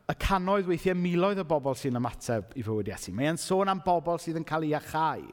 y 0.09 0.15
canoedd 0.23 0.69
weithiau 0.69 0.97
miloedd 0.97 1.43
o 1.43 1.45
bobl 1.45 1.77
sy'n 1.77 1.99
ymateb 1.99 2.55
i 2.57 2.65
fywyd 2.65 2.89
Iesu. 2.89 3.13
Mae 3.13 3.29
e'n 3.29 3.41
sôn 3.41 3.69
am 3.69 3.83
bobl 3.85 4.21
sydd 4.21 4.39
yn 4.39 4.47
cael 4.47 4.65
ei 4.65 4.75
achau. 4.77 5.25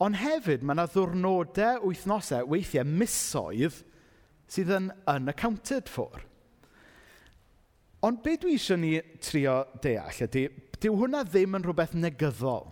Ond 0.00 0.16
hefyd, 0.20 0.62
mae 0.62 0.76
yna 0.76 0.86
ddwrnodau 0.92 1.82
wythnosau, 1.88 2.46
weithiau 2.52 2.86
misoedd, 2.86 3.82
sydd 4.50 4.70
yn 4.76 4.92
unaccounted 5.10 5.90
for. 5.90 6.22
Ond 8.06 8.22
be 8.24 8.32
dwi 8.40 8.54
eisiau 8.56 8.78
ni 8.80 8.94
trio 9.20 9.58
deall 9.84 10.22
ydy, 10.24 10.46
dyw 10.80 10.94
hwnna 10.96 11.20
ddim 11.28 11.58
yn 11.58 11.64
rhywbeth 11.66 11.92
negyddol. 11.92 12.70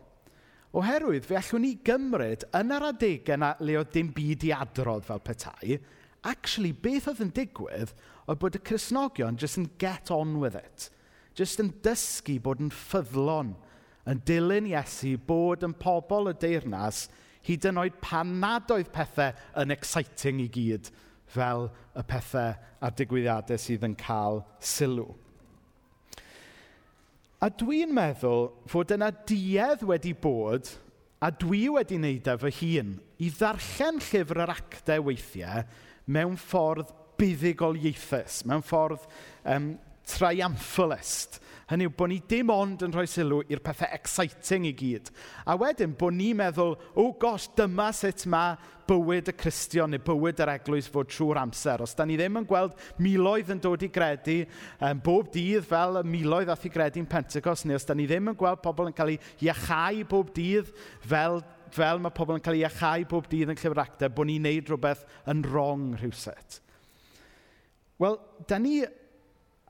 Oherwydd, 0.79 1.27
fe 1.29 1.37
allwn 1.37 1.65
ni 1.67 1.75
gymryd 1.85 2.47
yn 2.57 2.73
yr 2.73 2.87
adegau 2.87 3.37
na 3.41 3.51
le 3.61 3.77
oedd 3.77 3.91
dim 3.93 4.09
byd 4.17 4.47
i 4.49 4.55
adrodd 4.57 5.05
fel 5.05 5.21
petai, 5.25 5.77
actually, 6.29 6.73
beth 6.73 7.11
oedd 7.13 7.21
yn 7.27 7.33
digwydd 7.37 7.93
oedd 8.25 8.41
bod 8.41 8.57
y 8.57 8.63
Cresnogion 8.71 9.37
just 9.41 9.61
yn 9.61 9.69
get 9.81 10.13
on 10.15 10.39
with 10.41 10.57
it. 10.57 10.89
Just 11.37 11.61
yn 11.61 11.75
dysgu 11.85 12.39
bod 12.45 12.65
yn 12.65 12.73
ffyddlon, 12.73 13.53
yn 14.09 14.23
dilyn 14.29 14.71
Iesu, 14.73 15.13
bod 15.29 15.67
yn 15.67 15.77
pobl 15.77 16.33
y 16.33 16.35
deyrnas, 16.41 17.05
hyd 17.45 17.69
yn 17.69 17.83
oed 17.85 18.01
pan 18.05 18.33
nad 18.41 18.73
oedd 18.73 18.89
pethau 18.97 19.37
yn 19.61 19.77
exciting 19.77 20.41
i 20.41 20.49
gyd 20.57 20.89
fel 21.33 21.69
y 21.97 22.05
pethau 22.09 22.55
a'r 22.85 22.95
digwyddiadau 22.99 23.61
sydd 23.61 23.87
yn 23.89 23.97
cael 23.99 24.43
sylw. 24.65 25.09
A 27.39 27.51
dwi'n 27.55 27.93
meddwl 27.95 28.49
fod 28.71 28.93
yna 28.97 29.13
duedd 29.29 29.85
wedi 29.87 30.15
bod, 30.17 30.73
a 31.23 31.31
dwi 31.31 31.69
wedi 31.71 31.99
wneud 31.99 32.31
e 32.31 32.35
fy 32.43 32.55
hun, 32.61 32.97
i 33.23 33.29
ddarllen 33.35 34.01
llyfr 34.03 34.43
yr 34.45 34.55
actau 34.55 35.05
weithiau 35.07 35.63
mewn 36.11 36.39
ffordd 36.41 36.91
buddigol 37.19 37.79
ieithus, 37.79 38.43
mewn 38.47 38.65
ffordd 38.67 39.07
um, 39.47 39.73
triumphalist, 40.09 41.39
Hynny 41.69 41.85
yw, 41.85 41.93
bod 41.93 42.09
ni 42.09 42.17
dim 42.25 42.49
ond 42.49 42.81
yn 42.87 42.95
rhoi 42.95 43.05
sylw 43.11 43.43
i'r 43.53 43.61
pethau 43.61 43.91
exciting 43.93 44.65
i 44.65 44.73
gyd. 44.77 45.11
A 45.45 45.53
wedyn, 45.61 45.93
bod 46.01 46.15
ni'n 46.17 46.39
meddwl, 46.39 46.73
o 46.95 47.03
oh, 47.03 47.11
gosh, 47.21 47.51
dyma 47.59 47.91
sut 47.93 48.25
mae 48.33 48.55
bywyd 48.89 49.29
y 49.29 49.35
Cristion 49.37 49.93
neu 49.93 50.01
bywyd 50.01 50.41
yr 50.41 50.55
eglwys 50.55 50.89
fod 50.89 51.11
trwy'r 51.13 51.43
amser. 51.43 51.83
Os 51.85 51.93
da 51.97 52.07
ni 52.09 52.17
ddim 52.17 52.39
yn 52.41 52.47
gweld 52.49 52.73
miloedd 53.05 53.53
yn 53.53 53.61
dod 53.61 53.85
i 53.85 53.91
gredu 53.93 54.39
um, 54.47 55.03
bob 55.05 55.29
dydd 55.35 55.67
fel 55.69 56.01
y 56.01 56.05
miloedd 56.09 56.55
ath 56.55 56.65
i 56.65 56.73
gredu'n 56.73 57.09
Pentecost, 57.11 57.67
neu 57.69 57.77
os 57.77 57.85
da 57.85 57.97
ni 57.99 58.07
ddim 58.09 58.33
yn 58.33 58.39
gweld 58.41 58.63
pobl 58.65 58.89
yn 58.89 58.97
cael 58.97 59.13
ei 59.13 59.21
iachau 59.51 60.07
bob 60.09 60.33
dydd 60.39 60.73
fel, 61.05 61.43
fel 61.75 62.01
mae 62.01 62.17
pobl 62.17 62.39
yn 62.39 62.47
cael 62.47 62.57
ei 62.57 62.65
iachau 62.65 63.05
bob 63.13 63.29
dydd 63.29 63.53
yn 63.53 63.61
llyfr 63.61 63.83
actau, 63.85 64.15
bod 64.17 64.31
ni'n 64.31 64.49
neud 64.49 64.73
rhywbeth 64.73 65.05
yn 65.29 65.45
wrong 65.51 65.93
rhywset. 66.01 66.63
Wel, 68.01 68.17
da 68.49 68.57
ni 68.63 68.79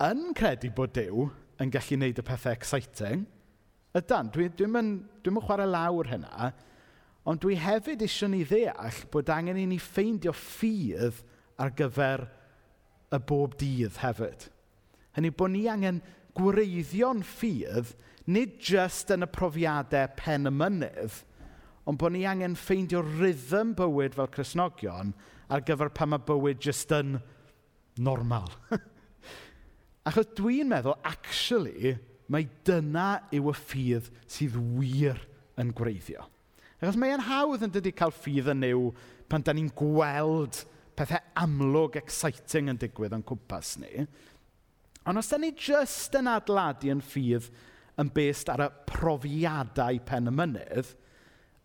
yn 0.07 0.25
credu 0.39 0.71
bod 0.79 0.95
Dyw 0.95 1.27
yn 1.63 1.73
gallu 1.75 1.97
gwneud 1.97 2.21
y 2.21 2.25
pethau 2.27 2.55
exciting. 2.55 3.27
Ydan, 3.99 4.31
dwi'n 4.35 4.53
dwi, 4.53 4.67
dwi, 4.67 4.69
dwi 4.69 5.23
dwi'm 5.25 5.41
yn 5.41 5.47
chwarae 5.47 5.69
lawr 5.69 6.11
hynna, 6.13 6.51
ond 7.29 7.41
dwi 7.43 7.57
hefyd 7.61 8.05
eisiau 8.05 8.31
ni 8.33 8.45
ddeall 8.47 9.01
bod 9.13 9.33
angen 9.33 9.59
i 9.61 9.67
ni 9.69 9.79
ffeindio 9.83 10.35
ffydd 10.37 11.23
ar 11.59 11.73
gyfer 11.77 12.27
y 13.13 13.21
bob 13.31 13.57
dydd 13.61 13.99
hefyd. 14.03 14.49
Hynny 15.17 15.33
bod 15.35 15.53
ni 15.55 15.65
angen 15.71 16.03
gwreiddio'n 16.39 17.25
ffydd, 17.27 17.95
nid 18.29 18.59
just 18.63 19.11
yn 19.15 19.25
y 19.25 19.31
profiadau 19.33 20.13
pen 20.19 20.47
y 20.49 20.53
mynydd, 20.55 21.23
ond 21.89 21.99
bod 22.01 22.15
ni 22.15 22.27
angen 22.29 22.57
ffeindio 22.61 23.01
rhythm 23.03 23.73
bywyd 23.79 24.17
fel 24.19 24.31
Cresnogion 24.35 25.15
ar 25.49 25.65
gyfer 25.65 25.91
pan 25.97 26.13
mae 26.13 26.25
bywyd 26.29 26.61
just 26.63 26.93
yn 26.93 27.19
normal. 27.97 28.53
Achos 30.09 30.31
dwi'n 30.39 30.71
meddwl, 30.71 30.97
actually, 31.05 31.97
mae 32.33 32.47
dyna 32.65 33.19
yw 33.35 33.51
y 33.53 33.55
ffydd 33.57 34.09
sydd 34.31 34.57
wir 34.79 35.21
yn 35.61 35.73
gweiddio. 35.77 36.25
Achos 36.79 36.99
mae'n 37.01 37.25
hawdd 37.27 37.67
yn 37.67 37.75
dydy 37.75 37.93
cael 37.97 38.15
ffydd 38.15 38.51
yn 38.55 38.63
new 38.65 38.91
pan 39.29 39.45
da 39.45 39.53
ni'n 39.57 39.71
gweld 39.77 40.63
pethau 40.99 41.21
amlwg, 41.39 41.99
exciting 42.01 42.71
yn 42.73 42.79
digwydd 42.81 43.17
yn 43.17 43.25
cwmpas 43.27 43.77
ni. 43.83 44.07
Ond 45.09 45.21
os 45.21 45.31
da 45.31 45.39
ni 45.41 45.53
jyst 45.57 46.17
yn 46.19 46.31
adladu 46.31 46.91
yn 46.93 47.03
ffydd 47.05 47.51
yn 47.99 48.11
best 48.15 48.51
ar 48.53 48.65
y 48.67 48.69
profiadau 48.89 50.01
pen 50.07 50.31
y 50.31 50.35
mynydd, 50.35 50.93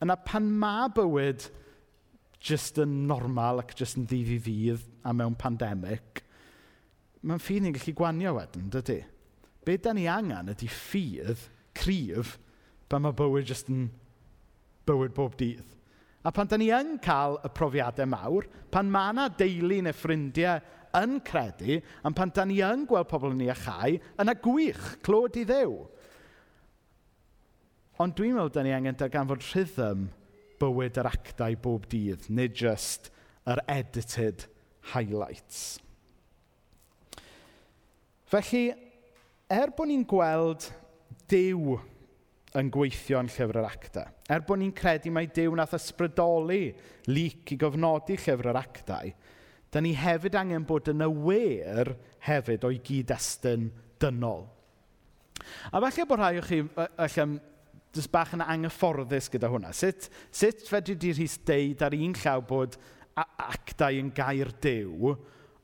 yna 0.03 0.17
pan 0.25 0.49
ma 0.59 0.87
bywyd 0.91 1.47
jyst 2.43 2.81
yn 2.83 3.03
normal 3.07 3.61
ac 3.63 3.75
jyst 3.79 3.99
yn 3.99 4.07
ddydd 4.09 4.33
i 4.33 4.39
ddydd 4.47 4.87
a 5.07 5.13
mewn 5.15 5.37
pandemig, 5.39 6.22
mae'n 7.23 7.41
ffydd 7.41 7.65
ni'n 7.65 7.75
gallu 7.77 7.95
gwanio 7.97 8.33
wedyn, 8.37 8.69
dydy? 8.73 8.99
Be 9.63 9.77
da 9.79 9.93
ni 9.95 10.07
angen 10.11 10.51
ydy 10.51 10.67
ffydd, 10.67 11.47
cryf, 11.77 12.37
pan 12.91 13.05
mae 13.05 13.15
bywyd 13.15 13.47
jyst 13.47 13.71
yn 13.71 13.87
bywyd 14.87 15.15
bob 15.15 15.37
dydd. 15.39 15.69
A 16.23 16.31
pan 16.31 16.47
da 16.47 16.59
ni 16.59 16.69
yn 16.71 16.97
cael 17.03 17.37
y 17.43 17.51
profiadau 17.55 18.07
mawr, 18.11 18.47
pan 18.71 18.91
mae 18.91 19.11
yna 19.11 19.27
deulu 19.39 19.81
neu 19.83 19.95
ffrindiau 19.95 20.61
yn 20.99 21.17
credu, 21.25 21.79
a 22.03 22.11
pan 22.15 22.31
da 22.35 22.45
ni 22.47 22.59
yn 22.63 22.85
gweld 22.87 23.09
pobl 23.09 23.33
yn 23.33 23.43
ei 23.43 23.51
achau, 23.51 23.97
yna 24.21 24.35
gwych, 24.43 24.85
clod 25.03 25.39
i 25.39 25.45
ddew. 25.47 25.79
Ond 28.03 28.15
dwi'n 28.17 28.35
meddwl 28.37 28.53
da 28.53 28.63
ni 28.65 28.73
angen 28.75 28.99
darganfod 28.99 29.43
rhythm 29.51 30.07
bywyd 30.61 30.99
yr 31.01 31.09
actau 31.11 31.57
bob 31.63 31.87
dydd, 31.91 32.27
nid 32.29 32.55
just 32.57 33.11
yr 33.49 33.63
edited 33.71 34.47
highlights. 34.93 35.79
Felly, 38.33 38.71
er 39.45 39.69
bod 39.77 39.91
ni'n 39.91 40.05
gweld 40.09 40.65
Dyw 41.29 41.75
yn 42.57 42.69
gweithio 42.73 43.19
yn 43.21 43.27
Llyfr 43.29 43.59
yr 43.61 43.67
Actau, 43.67 44.07
er 44.33 44.41
bod 44.47 44.57
ni'n 44.57 44.71
credu 44.73 45.11
mai 45.13 45.27
Dyw 45.29 45.53
nath 45.57 45.75
ysbrydoli 45.77 46.63
lyc 47.13 47.53
i 47.53 47.57
gofnodi 47.61 48.17
Llyfr 48.17 48.49
yr 48.49 48.57
Actau, 48.57 49.11
da 49.69 49.81
ni 49.81 49.91
hefyd 49.97 50.37
angen 50.39 50.65
bod 50.65 50.89
yn 50.89 51.05
awyr 51.05 51.93
hefyd 52.25 52.65
o'i 52.65 52.79
gyd-destun 52.81 53.67
dynol. 54.01 54.47
A 55.69 55.81
falle 55.83 56.07
bod 56.09 56.23
rhai 56.23 56.41
o 56.41 56.47
chi 56.47 56.63
allan, 57.05 57.37
jyst 57.93 58.13
bach 58.13 58.33
yn 58.33 58.41
anghyfforddus 58.41 59.29
gyda 59.29 59.53
hwnna. 59.53 59.75
Sut, 59.77 60.09
sut 60.33 60.65
fedri 60.73 60.97
di 60.97 61.13
rhys 61.13 61.37
deud 61.45 61.85
ar 61.85 61.93
un 61.93 62.17
llaw 62.17 62.41
bod 62.49 62.79
actau 63.13 64.01
yn 64.01 64.09
gair 64.17 64.49
dew, 64.65 65.13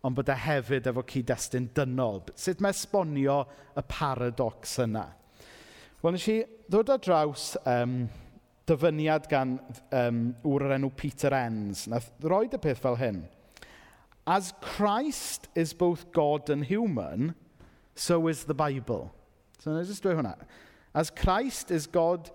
ond 0.03 0.15
bod 0.15 0.31
e 0.31 0.35
hefyd 0.39 0.87
efo 0.89 1.03
cyd-destun 1.07 1.69
dynol. 1.75 2.21
Sut 2.39 2.61
mae 2.63 2.75
esbonio 2.75 3.41
y 3.75 3.83
paradox 3.89 4.77
yna? 4.85 5.05
Wel, 5.99 6.15
nes 6.15 6.27
i 6.31 6.37
ddod 6.71 6.93
ar 6.93 7.01
draws 7.03 7.51
um, 7.67 8.05
dyfyniad 8.69 9.27
gan 9.31 9.57
um, 9.91 10.21
wr 10.47 10.69
yr 10.69 10.77
enw 10.77 10.91
Peter 10.95 11.35
Enns. 11.35 11.87
Nath 11.91 12.11
roed 12.23 12.55
y 12.55 12.61
peth 12.63 12.79
fel 12.85 12.99
hyn. 13.01 13.25
As 14.29 14.53
Christ 14.61 15.49
is 15.55 15.73
both 15.73 16.11
God 16.13 16.49
and 16.49 16.63
human, 16.65 17.33
so 17.95 18.27
is 18.27 18.43
the 18.45 18.53
Bible. 18.53 19.11
So, 19.59 19.73
na 19.73 19.83
just 19.83 20.03
do 20.03 20.13
hwnna. 20.13 20.35
As 20.93 21.09
Christ 21.09 21.71
is 21.71 21.87
God, 21.87 22.29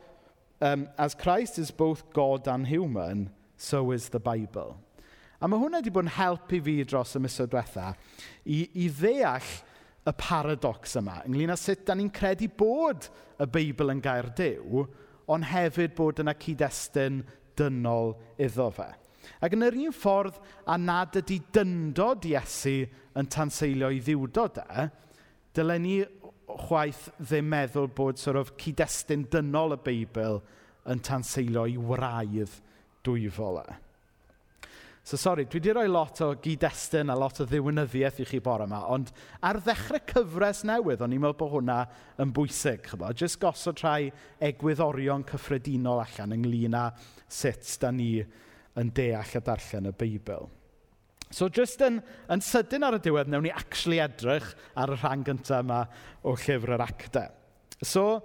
um, 0.60 0.88
as 0.98 1.14
Christ 1.14 1.58
is 1.58 1.70
both 1.70 2.12
God 2.12 2.48
and 2.48 2.66
human, 2.66 3.30
so 3.56 3.92
is 3.92 4.10
the 4.10 4.20
Bible. 4.20 4.76
A 5.42 5.48
mae 5.50 5.60
hwnna 5.60 5.80
wedi 5.82 5.92
bod 5.94 6.06
yn 6.06 6.16
help 6.16 6.52
i 6.54 6.60
fi 6.64 6.76
dros 6.86 7.16
y 7.18 7.22
misoedd 7.24 7.52
diwetha 7.52 7.92
i, 8.44 8.64
i 8.84 8.88
ddeall 8.88 9.50
y 10.04 10.12
paradox 10.20 10.98
yma 11.00 11.20
Ynglyn 11.24 11.52
â 11.54 11.56
sut 11.58 11.84
da 11.88 11.96
ni'n 11.96 12.12
credu 12.14 12.50
bod 12.58 13.08
y 13.40 13.48
Beibl 13.50 13.92
yn 13.92 14.02
gair 14.04 14.28
dew, 14.36 14.84
ond 15.26 15.48
hefyd 15.48 15.94
bod 15.96 16.20
yna 16.22 16.34
cyd-destun 16.38 17.22
dynol 17.58 18.14
iddo 18.40 18.68
fe. 18.74 18.90
Ac 19.40 19.54
yn 19.56 19.64
yr 19.64 19.78
un 19.86 19.94
ffordd 19.96 20.36
a 20.68 20.76
nad 20.80 21.16
ydy 21.16 21.40
dyndod 21.54 22.26
Iesu 22.28 22.82
yn 23.16 23.30
tanseilio 23.32 23.88
i 23.94 24.02
ddiwdod 24.04 24.60
e, 24.60 24.88
dylen 25.56 25.86
ni 25.86 25.94
chwaith 26.66 27.06
ddim 27.22 27.48
meddwl 27.54 27.88
bod 27.96 28.20
sort 28.20 28.40
of 28.40 28.52
cyd-destun 28.60 29.24
dynol 29.32 29.78
y 29.78 29.80
Beibl 29.86 30.42
yn 30.92 31.00
tanseilio 31.04 31.64
i 31.70 31.78
wraidd 31.80 32.60
dwyfol 33.06 33.62
e. 33.64 33.80
So 35.04 35.18
sori, 35.20 35.44
dwi 35.44 35.60
wedi 35.60 35.72
rhoi 35.76 35.88
lot 35.92 36.20
o 36.24 36.30
gyd-destun 36.40 37.12
a 37.12 37.14
lot 37.20 37.36
o 37.42 37.44
ddiwynyddiaeth 37.44 38.22
i 38.22 38.24
chi 38.24 38.38
bore 38.40 38.64
yma, 38.64 38.78
ond 38.88 39.10
ar 39.44 39.58
ddechrau 39.60 40.00
cyfres 40.08 40.62
newydd, 40.64 41.02
o'n 41.04 41.12
i'n 41.12 41.20
meddwl 41.20 41.36
bod 41.42 41.50
hwnna 41.58 41.76
yn 42.24 42.32
bwysig, 42.32 42.86
chyfo. 42.88 43.10
Jyst 43.12 43.36
gosod 43.42 43.82
rhai 43.84 44.08
egwyddorion 44.48 45.26
cyffredinol 45.28 46.00
allan 46.06 46.32
ynglyn 46.38 46.78
â 46.80 46.86
sut 47.28 47.74
da 47.82 47.90
ni 47.92 48.14
yn 48.80 48.92
deall 48.96 49.36
a 49.36 49.42
darllen 49.44 49.90
y 49.90 49.92
Beibl. 50.00 50.48
So 51.28 51.50
jyst 51.52 51.84
yn, 51.84 52.00
yn 52.32 52.44
sydyn 52.48 52.88
ar 52.88 52.96
y 52.96 53.02
diwedd, 53.04 53.28
newn 53.28 53.44
ni 53.44 53.52
actually 53.52 54.00
edrych 54.00 54.54
ar 54.72 54.94
y 54.94 54.96
rhan 55.02 55.28
gyntaf 55.28 55.66
yma 55.66 55.82
o 56.24 56.32
llyfr 56.32 56.78
yr 56.78 56.86
actau. 56.86 57.28
So, 57.84 58.22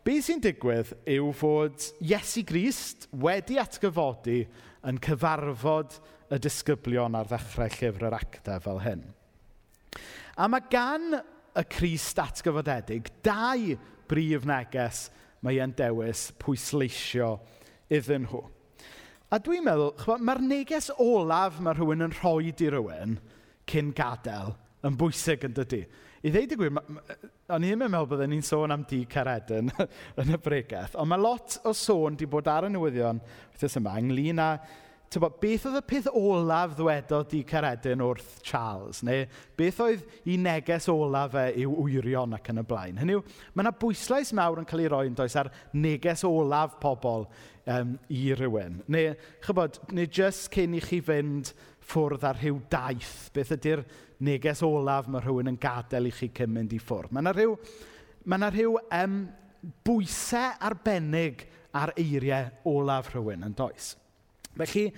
be 0.00 0.16
sy'n 0.24 0.40
digwydd 0.40 0.94
yw 1.12 1.28
fod 1.36 1.90
Iesu 2.00 2.46
Grist 2.48 3.10
wedi 3.20 3.60
atgyfodi 3.60 4.46
yn 4.88 4.98
cyfarfod 5.02 5.98
y 6.32 6.38
disgyblion 6.40 7.16
ar 7.18 7.28
ddechrau 7.28 7.68
llyfr 7.76 8.08
yr 8.08 8.16
actau 8.16 8.62
fel 8.64 8.80
hyn. 8.86 9.02
A 10.40 10.48
mae 10.48 10.64
gan 10.72 11.12
y 11.12 11.64
Crist 11.68 12.20
atgyfodedig 12.22 13.10
dau 13.24 13.76
brif 14.08 14.46
neges 14.48 15.06
mae 15.44 15.60
e'n 15.60 15.74
dewis 15.76 16.30
pwysleisio 16.40 17.34
iddyn 17.92 18.24
nhw. 18.28 18.42
A 19.32 19.38
dwi'n 19.40 19.64
meddwl, 19.64 19.92
mae'r 20.20 20.42
neges 20.44 20.90
olaf 21.00 21.60
mae 21.60 21.76
rhywun 21.76 22.06
yn 22.06 22.16
rhoi 22.18 22.52
i 22.52 22.68
rhywun 22.68 23.18
cyn 23.68 23.92
gadael 23.96 24.54
yn 24.86 24.96
bwysig 24.98 25.44
yn 25.48 25.54
dydy. 25.56 25.82
I 26.22 26.30
ddeud 26.30 26.52
y 26.54 26.58
gwir, 26.58 26.76
o'n 27.52 27.66
i'n 27.66 27.80
meddwl 27.80 28.08
byddwn 28.12 28.32
ni'n 28.32 28.44
sôn 28.46 28.74
am 28.74 28.84
di 28.88 29.02
caredyn 29.10 29.72
yn 30.22 30.36
y 30.36 30.40
bregaeth, 30.40 30.96
ond 31.00 31.10
mae 31.10 31.20
lot 31.20 31.58
o 31.66 31.72
sôn 31.76 32.16
di 32.18 32.28
bod 32.30 32.50
ar 32.50 32.68
y 32.68 32.72
newyddion 32.72 33.20
wythnos 33.24 33.78
yma 33.80 33.96
ynglyn 34.00 34.42
â 34.42 34.50
tybod, 35.12 35.34
beth 35.42 35.66
oedd 35.68 35.78
y 35.78 35.82
peth 35.86 36.06
olaf 36.16 36.72
ddwedodd 36.78 37.28
di 37.30 37.42
Caredin 37.48 38.02
wrth 38.04 38.38
Charles? 38.46 39.02
Neu 39.06 39.26
beth 39.58 39.80
oedd 39.84 40.02
i 40.28 40.38
neges 40.40 40.88
olaf 40.92 41.36
e 41.38 41.44
i'w 41.62 41.74
wyrion 41.84 42.36
ac 42.36 42.50
yn 42.52 42.62
y 42.62 42.64
blaen? 42.68 43.00
Hynny 43.00 43.16
yw, 43.18 43.22
mae 43.52 43.66
yna 43.66 43.74
bwyslais 43.82 44.32
mawr 44.36 44.62
yn 44.62 44.68
cael 44.68 44.84
ei 44.84 44.90
roi'n 44.92 45.16
does 45.18 45.36
ar 45.38 45.52
neges 45.76 46.24
olaf 46.28 46.78
pobl 46.82 47.26
um, 47.70 47.94
i 48.08 48.22
rywun. 48.38 48.80
Neu, 48.92 49.14
chybod, 49.44 49.78
neu 49.92 50.08
jyst 50.08 50.50
cyn 50.54 50.76
i 50.78 50.82
chi 50.84 51.02
fynd 51.04 51.52
ffwrdd 51.92 52.26
ar 52.28 52.40
rhyw 52.40 52.60
daith. 52.72 53.30
Beth 53.36 53.54
ydy'r 53.58 53.84
neges 54.24 54.62
olaf 54.66 55.08
mae 55.12 55.24
rhywun 55.24 55.52
yn 55.52 55.60
gadael 55.60 56.10
i 56.10 56.14
chi 56.14 56.32
cyn 56.34 56.52
mynd 56.56 56.74
i 56.74 56.82
ffwrdd? 56.82 57.12
Mae 57.12 57.24
yna 57.24 57.36
rhyw, 57.36 57.56
mae 58.26 58.40
yna 58.40 58.52
rhyw 58.52 58.78
um, 59.02 59.18
bwysau 59.86 60.56
arbennig 60.68 61.46
ar 61.76 61.94
eiriau 61.96 62.50
olaf 62.68 63.12
rhywun 63.14 63.48
yn 63.48 63.56
does. 63.58 63.96
Felly, 64.52 64.90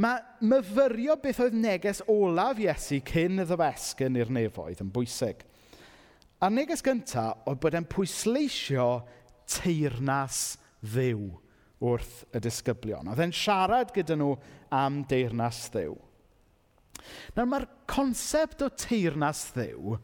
mae 0.00 0.22
myfyrio 0.48 1.18
beth 1.20 1.42
oedd 1.44 1.56
neges 1.58 2.00
olaf 2.10 2.60
Iesu 2.62 3.02
cyn 3.04 3.42
y 3.42 3.46
ddywesgyn 3.48 4.16
i'r 4.20 4.32
nefoedd 4.32 4.80
yn 4.84 4.92
bwysig. 4.94 5.42
A'r 6.42 6.54
neges 6.54 6.82
gyntaf 6.84 7.44
oedd 7.46 7.60
bod 7.62 7.76
e'n 7.76 7.88
pwysleisio 7.92 8.86
teirnas 9.52 10.56
ddiw 10.80 11.28
wrth 11.82 12.22
y 12.32 12.40
disgyblion. 12.42 13.10
Oedd 13.12 13.22
e'n 13.22 13.36
siarad 13.36 13.92
gyda 13.94 14.16
nhw 14.16 14.32
am 14.74 15.02
deirnas 15.10 15.66
ddiw. 15.74 15.94
Nawr 17.36 17.48
mae'r 17.50 17.68
concept 17.90 18.62
o 18.64 18.70
teirnas 18.72 19.48
ddiw 19.56 19.96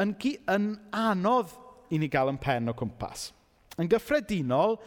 yn, 0.00 0.14
yn 0.48 0.72
anodd 0.96 1.54
i 1.90 1.98
ni 1.98 2.08
gael 2.12 2.30
yn 2.32 2.40
pen 2.40 2.70
o 2.70 2.76
cwmpas. 2.76 3.30
Yn 3.80 3.88
gyffredinol, 3.90 4.78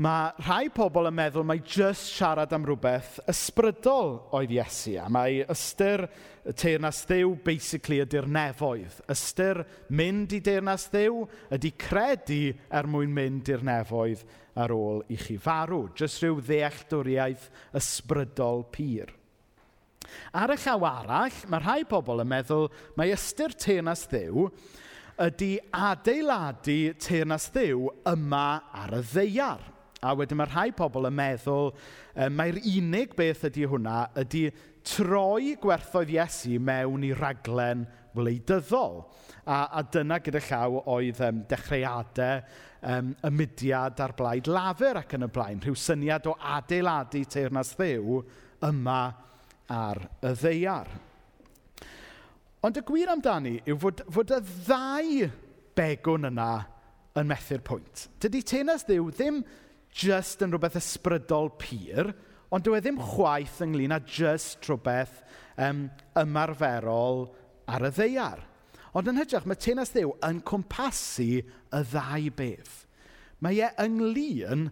mae 0.00 0.30
rhai 0.46 0.70
pobl 0.72 1.10
yn 1.10 1.16
meddwl 1.16 1.44
mai 1.44 1.58
jyst 1.60 2.14
siarad 2.14 2.54
am 2.56 2.64
rhywbeth 2.64 3.18
ysbrydol 3.28 4.14
oedd 4.36 4.52
Iesu, 4.54 4.94
a 4.96 5.08
mae 5.12 5.42
ystyr 5.52 6.06
y 6.48 6.54
teirnas 6.56 7.02
ddew, 7.04 7.34
basically 7.44 7.98
ydy'r 8.00 8.28
nefoedd. 8.32 9.02
Ystyr 9.12 9.60
mynd 9.92 10.32
i 10.32 10.40
deirnas 10.44 10.86
ddew 10.88 11.26
ydy 11.52 11.72
credu 11.76 12.54
er 12.72 12.88
mwyn 12.88 13.12
mynd 13.12 13.50
i'r 13.52 13.64
nefoedd 13.66 14.22
ar 14.56 14.72
ôl 14.72 15.02
i 15.12 15.18
chi 15.20 15.36
farw. 15.36 15.82
Jyst 15.98 16.24
rhyw 16.24 16.40
ddealltwriaeth 16.46 17.50
ysbrydol 17.76 18.64
pur. 18.72 19.12
Ar 20.32 20.54
y 20.54 20.56
llaw 20.62 20.86
arall, 20.88 21.42
mae 21.52 21.60
rhai 21.60 21.82
pobl 21.90 22.24
yn 22.24 22.30
meddwl 22.30 22.70
mae 22.96 23.12
ystyr 23.12 23.52
teirnas 23.52 24.06
ddew 24.08 24.48
ydy 25.20 25.50
adeiladu 25.76 26.78
teirnas 27.04 27.50
ddew 27.52 27.92
yma 28.08 28.46
ar 28.80 28.96
y 28.96 29.02
ddeiar 29.12 29.68
A 30.00 30.14
wedyn 30.16 30.38
mae 30.40 30.48
rhai 30.48 30.70
pobl 30.72 31.10
yn 31.10 31.16
meddwl 31.16 31.74
yy 32.16 32.30
mae'r 32.32 32.58
unig 32.72 33.12
beth 33.18 33.42
ydy 33.50 33.66
hwnna 33.68 34.06
ydy 34.22 34.46
troi 34.86 35.56
gwerthoedd 35.60 36.12
Iesu 36.14 36.56
mewn 36.62 37.04
i 37.04 37.10
raglen 37.16 37.84
wleidyddol. 38.16 39.02
A, 39.44 39.66
a 39.76 39.82
dyna 39.84 40.20
gyda 40.24 40.40
llaw 40.46 40.80
oedd 40.94 41.20
um, 41.26 41.42
dechreuadau 41.50 42.40
um, 42.88 43.12
y 43.12 43.32
mudiad 43.34 44.00
ar 44.00 44.16
blaid 44.16 44.48
lafur 44.48 45.02
ac 45.02 45.14
yn 45.18 45.28
y 45.28 45.30
blaen. 45.36 45.60
Rhyw 45.60 45.76
syniad 45.76 46.28
o 46.30 46.36
adeiladu 46.56 47.24
teirnas 47.28 47.74
ddew 47.76 48.22
yma 48.70 49.02
ar 49.70 50.04
y 50.24 50.32
ddeiar. 50.32 50.90
Ond 52.64 52.76
y 52.76 52.84
gwir 52.84 53.12
amdani 53.12 53.58
yw 53.68 53.78
fod, 53.80 54.04
fod 54.12 54.32
y 54.36 54.40
ddau 54.48 55.30
begwn 55.76 56.28
yna 56.28 56.52
yn 57.20 57.28
methu'r 57.28 57.62
pwynt. 57.64 58.08
Dydy 58.20 58.42
teirnas 58.48 58.84
ddew 58.88 59.08
ddim 59.12 59.44
jyst 59.96 60.42
yn 60.44 60.52
rhywbeth 60.54 60.78
ysbrydol 60.80 61.50
pur, 61.60 62.12
ond 62.50 62.66
dyw 62.66 62.76
e 62.78 62.82
ddim 62.82 63.00
chwaith 63.12 63.60
ynglyn 63.64 63.94
â 63.94 64.00
jyst 64.06 64.66
rhywbeth 64.66 65.20
um, 65.60 65.88
ymarferol 66.18 67.26
ar 67.70 67.86
y 67.86 67.92
ddeiar. 67.94 68.44
Ond 68.96 69.10
yn 69.10 69.20
hytrach, 69.20 69.46
mae 69.46 69.58
tenas 69.60 69.92
ddew 69.94 70.14
yn 70.26 70.40
cwmpasu 70.46 71.28
y 71.40 71.82
ddau 71.92 72.30
beth. 72.38 72.84
Mae 73.40 73.62
e 73.62 73.70
ynglyn 73.84 74.68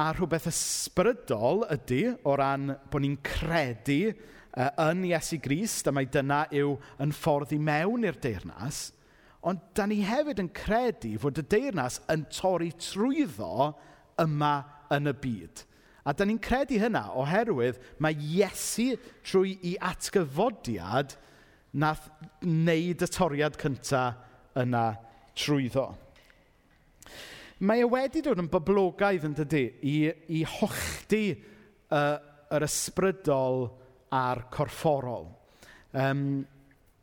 a 0.00 0.10
rhywbeth 0.16 0.48
ysbrydol 0.50 1.64
ydy 1.76 2.02
o 2.26 2.34
ran 2.38 2.74
bod 2.90 3.04
ni'n 3.04 3.18
credu 3.24 4.00
uh, 4.10 4.70
yn 4.88 5.04
Iesu 5.10 5.38
Grist, 5.42 5.86
a 5.86 5.94
mae 5.94 6.08
dyna 6.10 6.44
yw 6.54 6.74
yn 7.02 7.14
ffordd 7.14 7.54
i 7.54 7.60
mewn 7.62 8.06
i'r 8.08 8.18
deyrnas, 8.22 8.88
ond 9.46 9.62
da 9.76 9.86
ni 9.88 10.02
hefyd 10.04 10.42
yn 10.42 10.50
credu 10.56 11.14
fod 11.20 11.38
y 11.40 11.46
deyrnas 11.54 12.00
yn 12.12 12.26
torri 12.34 12.70
trwyddo 12.76 13.70
yma 14.22 14.54
yn 14.94 15.10
y 15.10 15.14
byd. 15.22 15.64
A 16.04 16.14
da 16.16 16.24
ni'n 16.24 16.40
credu 16.42 16.78
hynna 16.80 17.10
oherwydd 17.20 17.80
mae 18.00 18.16
Iesu 18.16 18.94
trwy 19.26 19.56
i 19.68 19.74
atgyfodiad 19.90 21.16
nath 21.80 22.08
wneud 22.42 23.04
y 23.04 23.08
toriad 23.14 23.58
cyntaf 23.60 24.58
yna 24.58 24.86
trwyddo. 25.38 25.90
Mae 27.60 27.84
e 27.84 27.88
wedi 27.92 28.22
dod 28.24 28.40
yn 28.40 28.48
boblogaidd 28.50 29.26
yn 29.28 29.36
dydy 29.36 29.66
i, 29.84 29.96
i 30.32 30.40
hochdi 30.48 31.24
uh, 31.92 32.16
yr 32.56 32.64
ysbrydol 32.64 33.66
a'r 34.16 34.46
corfforol. 34.52 35.28
Um, 35.92 36.40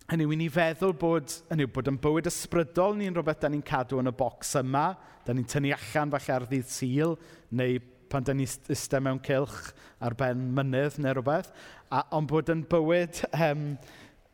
Hynny 0.08 0.24
yw, 0.24 0.32
i 0.32 0.36
ni 0.40 0.46
feddwl 0.48 0.94
bod, 0.96 1.34
hynny 1.50 1.66
yw, 1.66 1.70
bod 1.76 1.90
yn 1.92 1.98
bywyd 2.00 2.30
ysbrydol 2.30 2.94
ni'n 2.96 3.12
rhywbeth 3.18 3.42
da 3.42 3.50
ni'n 3.52 3.64
cadw 3.68 3.98
yn 4.00 4.08
y 4.08 4.14
bocs 4.16 4.54
yma, 4.56 4.94
da 5.28 5.34
ni'n 5.36 5.48
tynnu 5.52 5.74
allan 5.76 6.14
falle 6.14 6.36
ar 6.38 6.46
ddydd 6.48 6.70
syl, 6.72 7.16
neu 7.60 7.82
pan 8.08 8.24
da 8.24 8.32
ni'n 8.32 8.48
ystod 8.72 9.04
mewn 9.04 9.18
cilch 9.26 9.74
ar 10.00 10.14
ben 10.16 10.46
mynydd 10.56 10.96
neu 11.04 11.12
rhywbeth, 11.18 11.50
a, 11.92 12.06
ond 12.16 12.30
bod 12.32 12.52
yn 12.54 12.62
bywyd 12.72 13.20
um, 13.36 13.66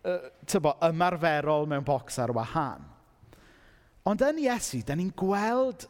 uh, 0.06 0.28
tybo, 0.46 0.76
ymarferol 0.86 1.66
mewn 1.72 1.88
bocs 1.88 2.20
ar 2.22 2.36
wahân. 2.38 2.86
Ond 4.12 4.22
yn 4.28 4.44
Iesu, 4.44 4.84
da 4.86 4.94
ni'n 5.00 5.10
gweld 5.18 5.88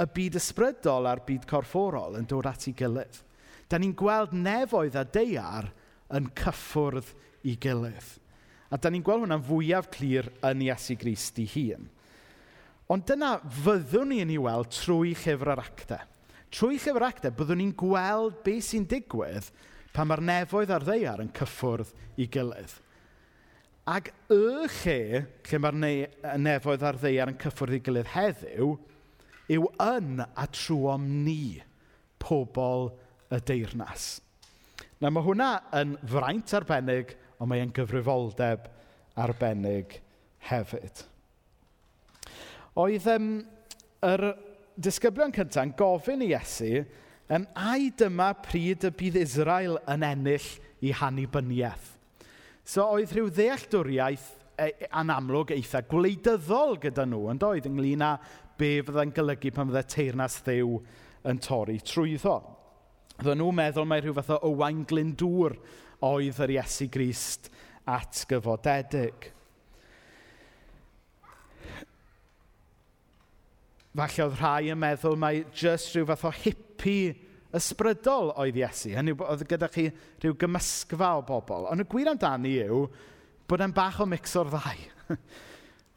y 0.00 0.06
byd 0.14 0.38
ysbrydol 0.40 1.10
a'r 1.10 1.20
byd 1.26 1.44
corfforol 1.50 2.16
yn 2.16 2.30
dod 2.30 2.48
at 2.48 2.64
ei 2.64 2.72
gilydd. 2.80 3.20
Da 3.68 3.76
ni'n 3.76 3.92
gweld 3.92 4.32
nefoedd 4.32 4.96
a 4.96 5.04
deiar 5.04 5.68
yn 6.16 6.30
cyffwrdd 6.38 7.12
i 7.44 7.58
gilydd. 7.60 8.08
A 8.68 8.76
da 8.76 8.90
ni'n 8.92 9.04
gweld 9.04 9.24
hwnna'n 9.24 9.46
fwyaf 9.46 9.88
clir 9.94 10.28
yn 10.44 10.66
Iesu 10.66 10.98
Grist 11.00 11.38
i 11.40 11.46
hun. 11.54 11.88
Ond 12.92 13.06
dyna 13.08 13.36
fyddwn 13.64 14.12
ni'n 14.12 14.32
ei 14.32 14.40
weld 14.40 14.72
trwy 14.72 15.14
llyfr 15.14 15.54
yr 15.54 15.62
actau. 15.62 16.04
Trwy 16.52 16.76
llyfr 16.76 17.00
yr 17.00 17.08
actau, 17.08 17.34
byddwn 17.36 17.62
ni'n 17.62 17.72
gweld 17.80 18.38
beth 18.44 18.68
sy'n 18.68 18.86
digwydd 18.88 19.50
pan 19.92 20.08
mae'r 20.08 20.24
nefoedd 20.24 20.72
a'r 20.72 20.86
ddeiar 20.86 21.24
yn 21.24 21.32
cyffwrdd 21.36 21.90
i 22.20 22.28
gilydd. 22.32 22.76
Ac 23.88 24.10
y 24.28 24.38
lle 24.68 25.24
lle 25.48 25.60
mae'r 25.64 25.78
nefoedd 26.44 26.84
a'r 26.84 27.00
ddeiar 27.00 27.32
yn 27.32 27.40
cyffwrdd 27.40 27.78
i 27.78 27.82
gilydd 27.84 28.12
heddiw, 28.12 28.72
yw 29.48 29.68
yn 29.80 30.20
a 30.20 30.44
trwom 30.52 31.06
ni, 31.24 31.58
pobl 32.20 32.90
y 33.32 33.40
deyrnas. 33.48 34.18
Na 35.00 35.12
mae 35.12 35.24
hwnna 35.24 35.50
yn 35.78 35.96
fraint 36.10 36.52
arbennig 36.58 37.14
ond 37.38 37.50
mae 37.50 37.62
e'n 37.62 37.74
gyfrifoldeb 37.74 38.66
arbennig 39.18 39.98
hefyd. 40.48 41.04
Oedd 42.78 43.06
um, 43.14 43.28
yr 44.06 44.24
disgyblion 44.78 45.34
cyntaf 45.34 45.64
yn 45.66 45.74
gofyn 45.78 46.24
i 46.26 46.32
Iesu, 46.32 46.84
um, 47.34 47.46
ai 47.58 47.90
dyma 47.98 48.32
pryd 48.44 48.86
y 48.86 48.92
bydd 48.94 49.20
Israel 49.22 49.78
yn 49.90 50.06
ennill 50.06 50.50
i 50.84 50.92
hannibyniaeth? 50.94 51.94
So 52.68 52.84
oedd 52.94 53.14
rhyw 53.16 53.32
ddealltwriaeth 53.32 54.28
e, 54.58 54.68
e, 54.68 54.90
anamlwg 55.00 55.54
eitha 55.56 55.82
gwleidyddol 55.88 56.76
gyda 56.82 57.06
nhw, 57.08 57.24
yn 57.32 57.40
doedd, 57.40 57.66
ynglyn 57.70 58.04
â 58.04 58.12
be 58.58 58.78
fydda'n 58.84 59.14
golygu 59.16 59.52
pan 59.54 59.70
fyddai 59.70 59.86
teirnas 59.88 60.38
ddew 60.44 60.78
yn 61.30 61.42
torri 61.42 61.78
trwyddo. 61.82 62.36
Fydden 63.18 63.40
nhw'n 63.40 63.56
meddwl 63.58 63.88
mae 63.88 64.02
rhyw 64.02 64.14
fath 64.18 64.34
o 64.36 64.52
ywain 64.52 64.84
glyndŵr 64.86 65.56
oedd 66.06 66.40
yr 66.44 66.54
Iesu 66.58 66.88
Grist 66.92 67.50
at 67.88 68.24
gyfodedig. 68.30 69.30
Falle 73.98 74.26
oedd 74.28 74.36
rhai 74.38 74.70
yn 74.74 74.78
meddwl 74.78 75.18
mai 75.18 75.40
jyst 75.56 75.96
rhyw 75.96 76.06
fath 76.10 76.28
o 76.28 76.32
hippi 76.44 76.98
ysbrydol 77.58 78.34
oedd 78.38 78.58
Iesu. 78.60 78.92
Hynny 78.94 79.16
oedd 79.16 79.46
gyda 79.48 79.70
chi 79.72 79.88
rhyw 79.90 80.36
gymysgfa 80.38 81.14
o 81.18 81.24
bobl. 81.26 81.66
Ond 81.72 81.82
y 81.82 81.88
gwir 81.88 82.12
amdani 82.12 82.54
yw 82.66 82.84
bod 83.48 83.64
e'n 83.64 83.74
bach 83.74 84.02
o 84.04 84.06
mix 84.06 84.36
o'r 84.38 84.52
ddau. 84.52 84.84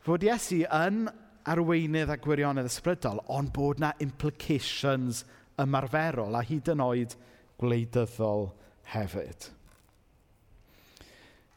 fod 0.05 0.25
Iesu 0.25 0.63
yn 0.65 1.05
arweinydd 1.51 2.11
a 2.13 2.17
gwirionedd 2.21 2.69
ysbrydol, 2.69 3.21
ond 3.29 3.51
bod 3.53 3.81
na 3.81 3.91
implications 4.01 5.23
ymarferol 5.61 6.37
a 6.37 6.43
hyd 6.45 6.71
yn 6.73 6.83
oed 6.85 7.17
gwleidyddol 7.61 8.47
hefyd. 8.93 9.51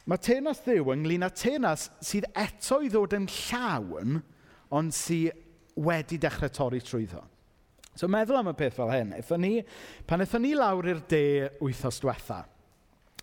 Mae 0.05 0.21
tenas 0.21 0.61
ddiw 0.61 0.91
ynglyn 0.93 1.25
â 1.25 1.31
tenas 1.33 1.87
sydd 2.05 2.27
eto 2.37 2.77
i 2.85 2.91
ddod 2.93 3.15
yn 3.17 3.25
llawn, 3.31 4.19
ond 4.75 4.93
sydd 4.93 5.41
wedi 5.75 6.19
dechrau 6.21 6.51
torri 6.53 6.81
trwyddo. 6.83 7.23
So 7.95 8.09
meddwl 8.11 8.41
am 8.41 8.51
y 8.51 8.55
peth 8.59 8.75
fel 8.77 8.91
hyn. 8.91 9.13
Eithon 9.15 9.41
ni, 9.43 9.53
pan 10.07 10.21
eithon 10.23 10.43
ni 10.43 10.53
lawr 10.57 10.89
i'r 10.91 11.01
de 11.09 11.23
wythnos 11.63 12.01
diwetha, 12.03 12.41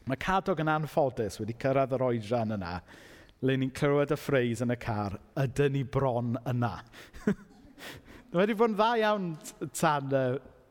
mae 0.09 0.21
Cadog 0.21 0.63
yn 0.65 0.71
anffodus 0.73 1.39
wedi 1.41 1.57
cyrraedd 1.61 1.93
yr 1.95 2.07
oedran 2.09 2.57
yna, 2.57 2.79
le 3.47 3.57
ni'n 3.59 3.75
clywed 3.77 4.15
y 4.15 4.19
ffreis 4.19 4.63
yn 4.65 4.73
y 4.75 4.79
car, 4.81 5.19
ydyn 5.39 5.77
ni 5.77 5.83
bron 5.85 6.35
yna. 6.49 6.73
wedi 8.39 8.57
bod 8.57 8.73
yn 8.73 8.79
dda 8.79 8.91
iawn 9.03 9.29
tan, 9.77 10.11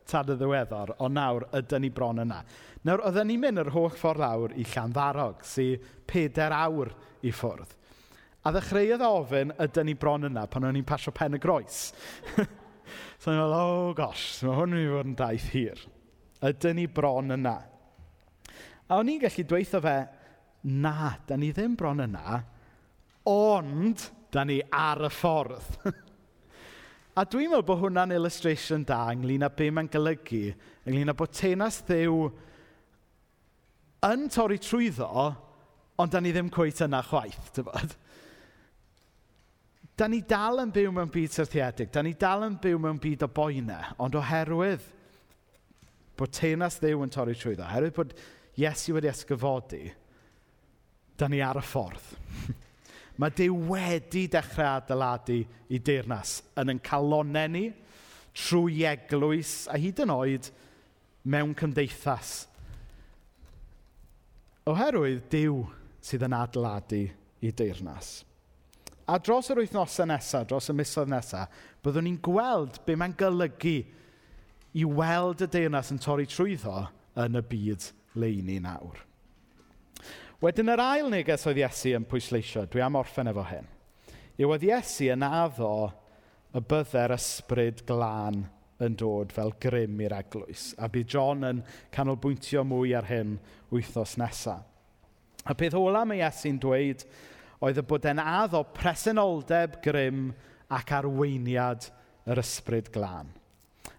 tan 0.09 0.33
y 0.33 0.37
ddiweddar, 0.39 0.95
ond 0.99 1.15
nawr 1.15 1.47
ydyn 1.61 1.85
ni 1.85 1.93
bron 1.93 2.25
yna. 2.25 2.41
Nawr, 2.87 3.03
oedden 3.05 3.29
ni'n 3.29 3.41
mynd 3.43 3.61
yr 3.61 3.69
holl 3.75 3.93
ffordd 3.93 4.23
lawr 4.23 4.55
i 4.57 4.63
Llanfarog, 4.65 5.43
sy'n 5.45 5.83
peder 6.09 6.53
awr 6.55 6.89
i 7.21 7.33
ffwrdd. 7.33 7.75
A 8.41 8.49
ddechreuodd 8.55 9.03
ofyn 9.05 9.53
ydyn 9.61 9.85
ni 9.85 9.93
bron 10.01 10.25
yna 10.31 10.47
pan 10.49 10.65
o'n 10.65 10.79
i'n 10.79 10.87
pasio 10.87 11.13
pen 11.13 11.37
y 11.37 11.41
groes. 11.41 11.91
so 13.21 13.29
ni'n 13.29 13.37
meddwl, 13.37 13.53
oh 13.53 13.91
gosh, 13.97 14.41
mae 14.47 14.57
hwn 14.57 14.73
wedi 14.79 14.89
fod 14.95 15.11
yn 15.11 15.19
daith 15.19 15.47
hir. 15.53 15.85
Ydyn 16.49 16.81
ni 16.81 16.87
bron 16.89 17.37
yna? 17.37 17.55
A 18.89 18.97
o'n 18.97 19.13
i'n 19.13 19.21
gallu 19.21 19.45
dweithio 19.45 19.85
fe, 19.85 19.95
na, 20.81 21.13
da 21.29 21.37
ni 21.37 21.53
ddim 21.53 21.77
bron 21.77 22.01
yna, 22.01 22.41
ond 23.29 24.09
da 24.33 24.41
ni 24.47 24.57
ar 24.73 25.05
y 25.05 25.13
ffordd. 25.13 25.83
a 27.19 27.29
dwi'n 27.29 27.51
meddwl 27.51 27.67
bod 27.67 27.85
hwnna'n 27.85 28.17
illustration 28.17 28.89
da 28.89 29.03
ynglyn 29.13 29.45
â 29.45 29.53
be 29.53 29.69
mae'n 29.69 29.93
golygu, 29.93 30.47
ynglyn 30.89 31.13
â 31.13 31.21
bod 31.21 31.37
tenas 31.37 31.83
ddew 31.85 32.31
yn 34.05 34.29
torri 34.33 34.57
trwyddo, 34.61 35.27
ond 36.01 36.13
da 36.13 36.21
ni 36.21 36.31
ddim 36.33 36.49
cweith 36.53 36.81
yna 36.85 37.03
chwaith, 37.05 37.51
dyfod. 37.55 37.93
Da 39.97 40.07
ni 40.09 40.23
dal 40.25 40.63
yn 40.63 40.73
byw 40.73 40.93
mewn 40.95 41.11
byd 41.13 41.35
syrthiedig, 41.35 41.91
da 41.93 42.01
ni 42.01 42.15
dal 42.17 42.47
yn 42.47 42.57
byw 42.61 42.79
mewn 42.81 43.01
byd 43.01 43.27
o 43.27 43.29
boenau, 43.29 43.93
ond 44.01 44.17
oherwydd 44.17 44.87
bod 46.17 46.33
tenas 46.33 46.79
ddew 46.81 47.03
yn 47.05 47.13
torri 47.13 47.37
trwyddo, 47.37 47.65
oherwydd 47.67 47.97
bod 47.97 48.15
Iesu 48.59 48.97
wedi 48.97 49.07
ysgyfodi, 49.07 49.85
da 51.17 51.29
ni 51.31 51.39
ar 51.41 51.61
y 51.61 51.63
ffordd. 51.63 52.09
Mae 53.21 53.31
Dyw 53.37 53.55
wedi 53.69 54.25
dechrau 54.31 54.79
adeiladu 54.79 55.37
i 55.71 55.79
deyrnas 55.79 56.39
yn 56.59 56.73
yn 56.73 56.81
calonau 56.83 57.51
ni, 57.53 57.67
trwy 58.35 58.83
eglwys, 58.89 59.69
a 59.71 59.77
hyd 59.79 60.01
yn 60.03 60.13
oed 60.13 60.49
mewn 61.31 61.53
cymdeithas 61.57 62.33
Oherwydd 64.69 65.23
Dyw 65.33 65.63
sydd 66.05 66.27
yn 66.27 66.35
adeiladu 66.37 67.07
i 67.41 67.49
deyrnas. 67.49 68.19
A 69.09 69.17
dros 69.17 69.49
yr 69.49 69.63
wythnosau 69.63 70.05
nesaf, 70.05 70.45
dros 70.47 70.69
y 70.69 70.75
misoedd 70.77 71.09
nesaf, 71.09 71.49
byddwn 71.81 72.05
ni'n 72.05 72.19
gweld 72.21 72.77
be 72.85 72.93
mae'n 72.95 73.15
golygu 73.17 73.79
i 74.77 74.85
weld 74.85 75.41
y 75.41 75.47
deyrnas 75.51 75.89
yn 75.91 76.01
torri 76.03 76.27
trwyddo 76.29 76.85
yn 77.19 77.39
y 77.39 77.43
byd 77.49 77.89
leini 78.21 78.59
nawr. 78.61 79.01
Wedyn 80.41 80.71
yr 80.73 80.85
ail 80.85 81.09
neges 81.09 81.47
oedd 81.49 81.59
Iesu 81.63 81.95
yn 81.97 82.05
pwysleisio, 82.09 82.67
dwi 82.69 82.85
am 82.85 83.01
orffen 83.01 83.29
efo 83.33 83.43
hyn, 83.49 83.65
yw 84.37 84.53
oedd 84.53 84.69
Iesu 84.69 85.09
yn 85.13 85.25
addo 85.25 85.73
y 86.53 86.61
bydde'r 86.69 87.17
ysbryd 87.17 87.81
glân 87.89 88.45
yn 88.81 88.97
dod 88.97 89.33
fel 89.35 89.53
grym 89.61 89.99
i'r 90.01 90.15
eglwys. 90.17 90.71
A 90.81 90.89
bydd 90.91 91.13
John 91.13 91.45
yn 91.47 91.63
canolbwyntio 91.93 92.63
mwy 92.67 92.95
ar 92.97 93.09
hyn 93.09 93.37
wythnos 93.71 94.17
nesaf. 94.21 94.65
A 95.45 95.55
peth 95.57 95.73
ola 95.77 96.03
mae 96.05 96.21
Iesu'n 96.21 96.59
dweud 96.61 97.05
oedd 97.65 97.79
y 97.81 97.83
bod 97.85 98.05
e'n 98.09 98.21
addo 98.21 98.61
presenoldeb 98.75 99.79
grym 99.85 100.27
ac 100.73 100.93
arweiniad 100.99 101.87
yr 102.29 102.41
ysbryd 102.41 102.91
glân. 102.93 103.31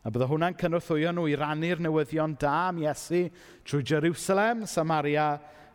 A 0.02 0.10
bydde 0.10 0.28
hwnna'n 0.30 0.58
cynorthwyo 0.58 1.12
nhw 1.14 1.28
i 1.30 1.36
rannu'r 1.38 1.82
newyddion 1.82 2.36
da 2.42 2.54
am 2.68 2.80
Iesu 2.82 3.24
trwy 3.66 3.82
Jerusalem, 3.86 4.64
Samaria 4.66 5.28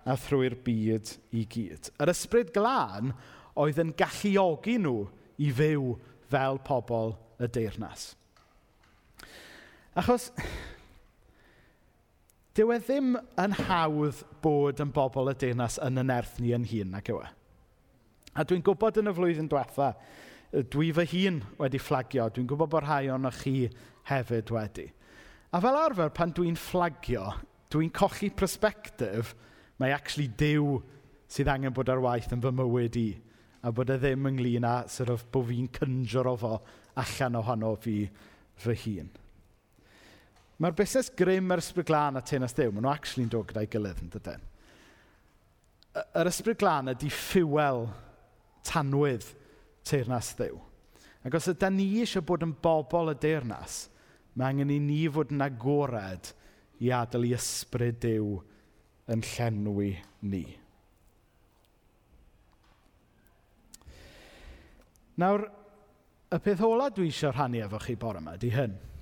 a 0.08 0.16
thrwy'r 0.20 0.56
byd 0.64 1.14
i 1.36 1.44
gyd. 1.52 1.92
Yr 2.00 2.12
ysbryd 2.12 2.54
glân 2.56 3.14
oedd 3.60 3.80
yn 3.84 3.94
galluogi 4.00 4.78
nhw 4.84 5.02
i 5.44 5.52
fyw 5.56 5.94
fel 6.32 6.60
pobl 6.68 7.16
y 7.44 7.50
deyrnas. 7.52 8.14
Achos, 9.98 10.28
dyw 12.54 12.70
e 12.76 12.78
ddim 12.84 13.16
yn 13.42 13.56
hawdd 13.66 14.20
bod 14.44 14.84
yn 14.84 14.92
bobl 14.94 15.32
y 15.32 15.34
deyrnas 15.42 15.80
yn 15.82 15.98
y 15.98 16.06
nerth 16.06 16.36
ni 16.44 16.54
yn 16.54 16.68
hun, 16.70 16.92
nag 16.94 17.10
yw 17.10 17.24
e? 17.24 17.32
A 18.38 18.46
dwi'n 18.46 18.62
gwybod 18.62 19.00
yn 19.02 19.10
y 19.10 19.16
flwyddyn 19.18 19.50
diwetha, 19.50 19.90
dwi 20.70 20.92
fy 20.94 21.08
hun 21.16 21.42
wedi 21.58 21.82
fflagio. 21.82 22.30
Dwi'n 22.30 22.46
gwybod 22.52 22.70
bod 22.76 22.86
rhai 22.86 23.10
o'n 23.10 23.26
chi 23.40 23.56
hefyd 24.12 24.54
wedi. 24.54 24.86
A 25.50 25.62
fel 25.64 25.82
arfer, 25.82 26.14
pan 26.14 26.38
dwi'n 26.38 26.62
fflagio, 26.62 27.32
dwi'n 27.74 27.90
colli 27.98 28.30
prospectif, 28.30 29.34
mae 29.82 29.98
actually 29.98 30.30
Dyw 30.30 30.78
sydd 31.26 31.50
angen 31.50 31.74
bod 31.74 31.90
ar 31.90 32.06
waith 32.06 32.30
yn 32.38 32.46
fy 32.46 32.54
mywyd 32.54 33.02
i. 33.02 33.10
A 33.66 33.74
bod 33.74 33.90
e 33.90 33.98
ddim 33.98 34.30
ynglyn 34.30 34.70
â 34.70 34.80
sort 34.94 35.10
of, 35.10 35.26
bod 35.34 35.50
fi'n 35.50 35.74
cynjor 35.74 36.30
o 36.30 36.38
fo 36.38 36.58
allan 37.02 37.42
ohono 37.42 37.74
fi 37.82 38.04
fy 38.62 38.84
hun. 38.86 39.10
Mae'r 40.58 40.74
busnes 40.74 41.12
grym 41.14 41.52
yr 41.54 41.62
ysbryd 41.62 41.86
glân 41.86 42.18
a 42.18 42.22
tenas 42.26 42.56
Dyw, 42.58 42.72
maen 42.74 42.88
nhw 42.88 42.90
actually'n 42.96 43.30
dod 43.30 43.52
gyda'i 43.52 43.68
gilydd 43.70 44.00
yn 44.02 44.14
dydyn. 44.16 44.46
Yr 46.18 46.30
ysbryd 46.32 46.58
glân 46.58 46.90
ydy 46.96 47.12
ffiwel 47.14 47.86
tanwydd 48.66 49.28
teirnas 49.86 50.32
Dyw. 50.40 50.58
Ac 51.28 51.38
os 51.38 51.50
ydyn 51.54 51.78
ni 51.78 51.86
eisiau 52.02 52.26
bod 52.26 52.46
yn 52.48 52.56
bobl 52.64 53.14
y 53.14 53.16
deyrnas, 53.22 53.84
mae 54.34 54.50
angen 54.50 54.74
i 54.74 54.80
ni 54.82 55.04
fod 55.14 55.36
yn 55.36 55.46
agored 55.46 56.32
i 56.82 56.90
adael 56.94 57.30
i 57.30 57.36
ysbryd 57.38 58.02
Dyw 58.08 58.34
yn 59.14 59.24
llenwi 59.36 59.92
ni. 60.26 60.44
Nawr, 65.22 65.46
y 66.34 66.42
peth 66.42 66.66
ola 66.66 66.90
dwi 66.94 67.12
eisiau 67.12 67.30
rhannu 67.36 67.62
efo 67.62 67.86
chi 67.86 67.94
bore 67.94 68.26
yma, 68.26 68.40
di 68.42 68.50
hyn– 68.58 68.78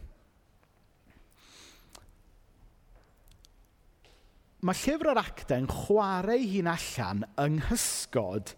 mae 4.65 4.77
llyfr 4.79 5.11
yr 5.11 5.19
actau'n 5.21 5.67
chwarae 5.69 6.39
hi'n 6.41 6.69
allan 6.71 7.25
yng 7.41 7.59
nghysgod 7.59 8.55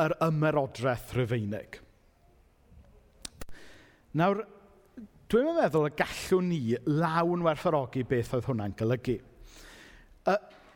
yr 0.00 0.14
ymerodraeth 0.24 1.12
rhyfeinig. 1.16 1.80
Nawr, 4.16 4.40
dwi'n 5.28 5.58
meddwl 5.58 5.90
y 5.90 5.92
gallwn 5.98 6.48
ni 6.48 6.62
lawn 6.88 7.44
werthorogi 7.44 8.06
beth 8.08 8.32
oedd 8.38 8.48
hwnna'n 8.48 8.76
golygu. 8.78 9.18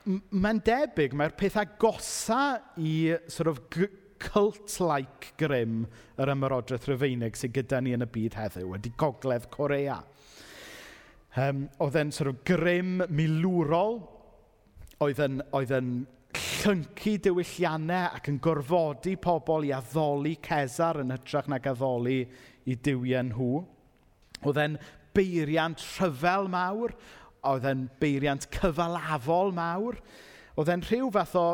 Mae'n 0.05 0.61
debyg 0.67 1.15
mae'r 1.17 1.33
pethau 1.39 1.73
gosa 1.81 2.43
i 2.77 3.15
sort 3.31 3.49
of 3.49 3.63
cult-like 4.23 5.33
grym 5.39 5.85
yr 6.21 6.31
ymerodraeth 6.35 6.85
rhyfeinig 6.91 7.39
sydd 7.39 7.57
gyda 7.57 7.81
ni 7.81 7.95
yn 7.97 8.05
y 8.05 8.11
byd 8.11 8.37
heddiw, 8.37 8.69
wedi 8.75 8.93
gogledd 8.99 9.49
Corea. 9.51 9.97
Um, 11.33 11.63
oedd 11.81 11.95
e'n 11.97 12.11
sort 12.13 12.29
of 12.29 12.41
grym 12.45 12.99
milwrol, 13.09 13.95
oedd 15.01 15.21
e'n, 15.23 15.39
oedd 15.57 15.71
e'n 15.73 15.93
llyncu 16.37 17.15
diwylliannau 17.25 18.19
ac 18.19 18.29
yn 18.29 18.37
gorfodi 18.43 19.15
pobl 19.21 19.65
i 19.65 19.71
addoli 19.73 20.35
Cesar 20.45 21.01
yn 21.01 21.13
hytrach 21.15 21.49
nag 21.49 21.65
addoli 21.71 22.19
i 22.69 22.77
diwiau 22.77 23.25
nhw. 23.31 23.49
Oedd 24.45 24.61
e'n 24.61 24.77
beiriant 25.17 25.81
rhyfel 25.95 26.51
mawr, 26.53 26.93
oedd 27.49 27.65
e'n 27.71 27.87
beiriant 27.97 28.45
cyfalafol 28.53 29.53
mawr. 29.57 29.97
Oedd 30.53 30.69
e'n 30.69 30.85
rhyw 30.85 31.09
fath 31.17 31.37
o 31.41 31.47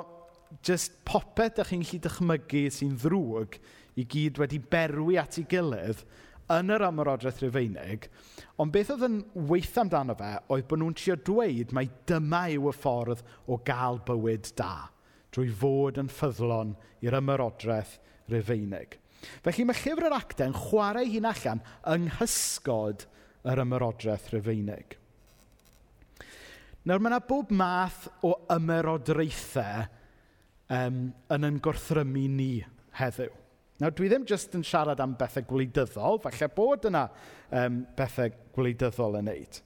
just 0.65 0.99
popeth 1.07 1.55
ydych 1.63 1.71
chi'n 1.71 1.85
gallu 1.87 2.03
dychmygu 2.03 2.65
sy'n 2.73 2.97
ddrwg 2.99 3.61
i 3.99 4.05
gyd 4.11 4.43
wedi 4.43 4.59
berwi 4.59 5.15
at 5.21 5.39
ei 5.39 5.47
gilydd 5.47 6.03
yn 6.53 6.73
yr 6.73 6.85
amyrodraeth 6.87 7.41
Rufeinig, 7.43 8.07
ond 8.61 8.73
beth 8.73 8.93
oedd 8.95 9.05
yn 9.07 9.17
weith 9.49 9.77
amdano 9.81 10.15
fe 10.19 10.31
oedd 10.49 10.67
bod 10.69 10.81
nhw'n 10.81 10.95
trio 10.97 11.17
dweud 11.29 11.73
mai 11.75 11.85
dyma 12.09 12.45
yw 12.55 12.69
y 12.71 12.73
ffordd 12.77 13.25
o 13.47 13.59
gael 13.67 14.01
bywyd 14.07 14.49
da, 14.59 14.89
drwy 15.33 15.51
fod 15.61 15.99
yn 16.01 16.09
ffyddlon 16.13 16.73
i'r 17.05 17.19
ymyrodraeth 17.19 17.97
Rufeinig. 18.33 18.97
Felly 19.43 19.65
mae 19.67 19.77
llyfr 19.81 20.07
yr 20.07 20.15
actau'n 20.15 20.55
chwarae 20.55 21.07
hi'n 21.11 21.27
allan 21.29 21.61
yng 21.93 22.07
nghysgod 22.07 23.05
yr 23.49 23.63
ymyrodraeth 23.65 24.31
Rufeinig. 24.33 24.95
Nawr 26.87 27.03
mae 27.03 27.11
yna 27.11 27.21
bob 27.27 27.51
math 27.53 28.07
o 28.25 28.33
ymerodraethau 28.55 29.85
um, 30.73 31.01
yn 31.35 31.47
yn 31.49 31.59
gorthrymu 31.63 32.25
ni 32.31 32.53
heddiw. 32.99 33.38
Nawr, 33.79 33.93
dwi 33.95 34.09
ddim 34.11 34.25
jyst 34.27 34.55
yn 34.57 34.65
siarad 34.67 34.99
am 34.99 35.13
bethau 35.19 35.45
gwleidyddol, 35.47 36.19
falle 36.23 36.49
bod 36.51 36.87
yna 36.89 37.05
um, 37.55 37.83
bethau 37.95 38.33
gwleidyddol 38.55 39.19
yn 39.21 39.29
neud. 39.29 39.59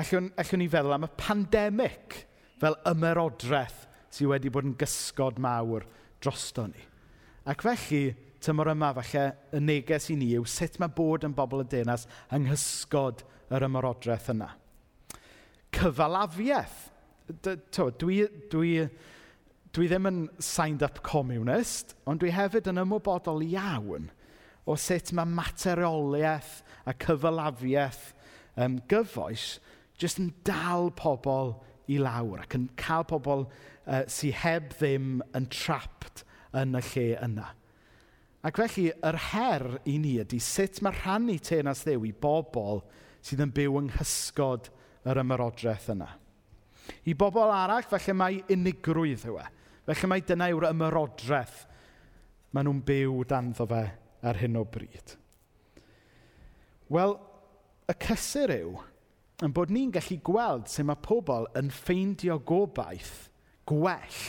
Allwn, 0.00 0.28
allwn 0.40 0.60
ni 0.60 0.68
feddwl 0.70 0.96
am 0.96 1.06
y 1.06 1.10
pandemig 1.18 2.18
fel 2.60 2.76
ymerodraeth 2.90 3.86
sydd 4.12 4.28
wedi 4.30 4.52
bod 4.52 4.68
yn 4.68 4.76
gysgod 4.78 5.40
mawr 5.40 5.86
drosto 6.20 6.66
ni. 6.68 6.84
Ac 7.48 7.64
felly, 7.64 8.02
tymor 8.44 8.70
yma 8.74 8.92
falle 8.98 9.24
y 9.56 9.60
neges 9.64 10.10
i 10.12 10.18
ni 10.20 10.34
yw 10.36 10.44
sut 10.48 10.76
mae 10.80 10.92
bod 10.96 11.24
yn 11.24 11.36
bobl 11.36 11.64
y 11.64 11.68
denas 11.72 12.06
yng 12.28 12.44
nghysgod 12.44 13.24
yr 13.50 13.66
ymerodraeth 13.66 14.30
yna. 14.34 14.50
Cyfalafiaeth. 15.76 16.86
Dwi, 17.40 18.24
dwi, 18.50 18.70
dwi 19.76 19.86
ddim 19.90 20.08
yn 20.10 20.22
signed-up 20.42 21.02
communist, 21.06 21.94
ond 22.10 22.22
dwi 22.22 22.32
hefyd 22.34 22.68
yn 22.72 22.82
ymwybodol 22.82 23.42
iawn 23.46 24.08
o 24.66 24.76
sut 24.78 25.12
mae 25.16 25.28
materioliaeth 25.30 26.60
a 26.88 26.94
cyfalafiaeth 27.04 28.10
um, 28.60 28.78
gyfoes 28.90 29.58
jyst 30.00 30.20
yn 30.22 30.32
dal 30.46 30.90
pobl 30.96 31.54
i 31.90 31.98
lawr 32.02 32.44
ac 32.44 32.56
yn 32.58 32.68
cael 32.80 33.06
pobl 33.10 33.46
uh, 33.46 34.02
sy'n 34.10 34.36
heb 34.42 34.74
ddim 34.76 35.20
yn 35.36 35.48
trapped 35.52 36.24
yn 36.56 36.76
y 36.78 36.82
lle 36.92 37.06
yna. 37.22 37.50
Ac 38.46 38.56
felly, 38.56 38.88
yr 39.04 39.18
her 39.30 39.66
i 39.84 39.98
ni 40.00 40.16
ydy 40.22 40.40
sut 40.42 40.80
mae 40.82 40.96
rhannu 40.96 41.36
tenas 41.44 41.84
ddew 41.84 42.06
i 42.08 42.12
bobl 42.16 42.80
sydd 43.26 43.42
yn 43.44 43.54
byw 43.54 43.78
yng 43.82 43.90
nghysgod 43.92 44.70
yr 45.08 45.20
ymerodraeth 45.20 45.90
yna. 45.92 46.08
I 47.06 47.14
bobl 47.14 47.52
arall, 47.52 47.86
felly 47.86 48.16
mae 48.16 48.40
unigrwydd 48.50 49.26
yw 49.28 49.40
e. 49.42 49.48
Felly 49.88 50.10
mae 50.10 50.24
dyna 50.26 50.50
yw'r 50.52 50.68
ymyrodraeth 50.70 51.64
maen 52.52 52.68
nhw'n 52.68 52.84
byw 52.86 53.24
danddo 53.30 53.66
fe 53.70 53.82
ar 54.26 54.38
hyn 54.40 54.58
o 54.60 54.64
bryd. 54.68 55.16
Wel, 56.90 57.14
y 57.90 57.96
cysur 58.04 58.52
yw 58.54 58.78
yn 59.46 59.54
bod 59.56 59.72
ni'n 59.72 59.92
gallu 59.94 60.18
gweld 60.26 60.68
sut 60.68 60.86
mae 60.88 61.00
pobl 61.04 61.46
yn 61.58 61.70
ffeindio 61.72 62.36
gobaith 62.46 63.30
gwell 63.70 64.20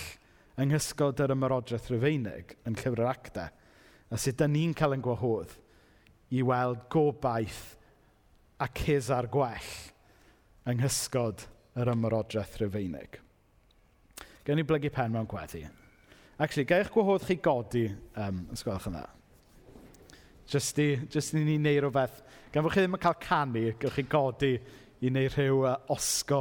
yng 0.62 0.72
nghysgod 0.72 1.20
yr 1.24 1.34
ymyrodraeth 1.36 1.90
Rufeinig 1.92 2.56
yn 2.70 2.78
llyfr 2.78 3.04
yr 3.04 3.12
actau 3.12 3.50
a 4.12 4.20
sut 4.20 4.38
da 4.40 4.48
ni'n 4.52 4.76
cael 4.78 4.96
yn 4.98 5.04
gwahodd 5.04 5.58
i 6.32 6.44
weld 6.48 6.86
gobaith 6.94 7.64
a 8.62 8.70
cesar 8.78 9.28
gwell 9.34 9.74
yng 10.70 10.80
nghysgod 10.80 11.48
yr 11.82 11.92
ymyrodraeth 11.96 12.60
Rufeinig. 12.62 13.18
Gawn 14.46 14.58
ni 14.58 14.66
blygu 14.66 14.90
pen 14.94 15.14
mewn 15.14 15.28
gweddi. 15.30 15.62
Actually, 16.42 16.66
gael 16.66 16.82
eich 16.82 16.94
gwahodd 16.94 17.26
chi 17.28 17.36
godi, 17.38 17.84
um, 18.18 18.46
os 18.50 18.64
gwelwch 18.66 18.88
yn 18.90 18.96
dda. 18.98 19.10
Just 20.50 20.80
i, 20.82 20.88
just 21.14 21.36
i 21.38 21.44
ni 21.46 21.60
wneud 21.60 21.84
rhywbeth. 21.84 22.24
Gan 22.52 22.66
fod 22.66 22.74
chi 22.74 22.82
ddim 22.82 22.98
yn 22.98 23.04
cael 23.04 23.20
canu, 23.22 23.68
gael 23.78 23.94
chi 23.94 24.06
godi 24.10 24.56
i 24.58 25.12
wneud 25.12 25.36
rhyw 25.36 25.60
uh, 25.70 25.76
osgo. 25.94 26.40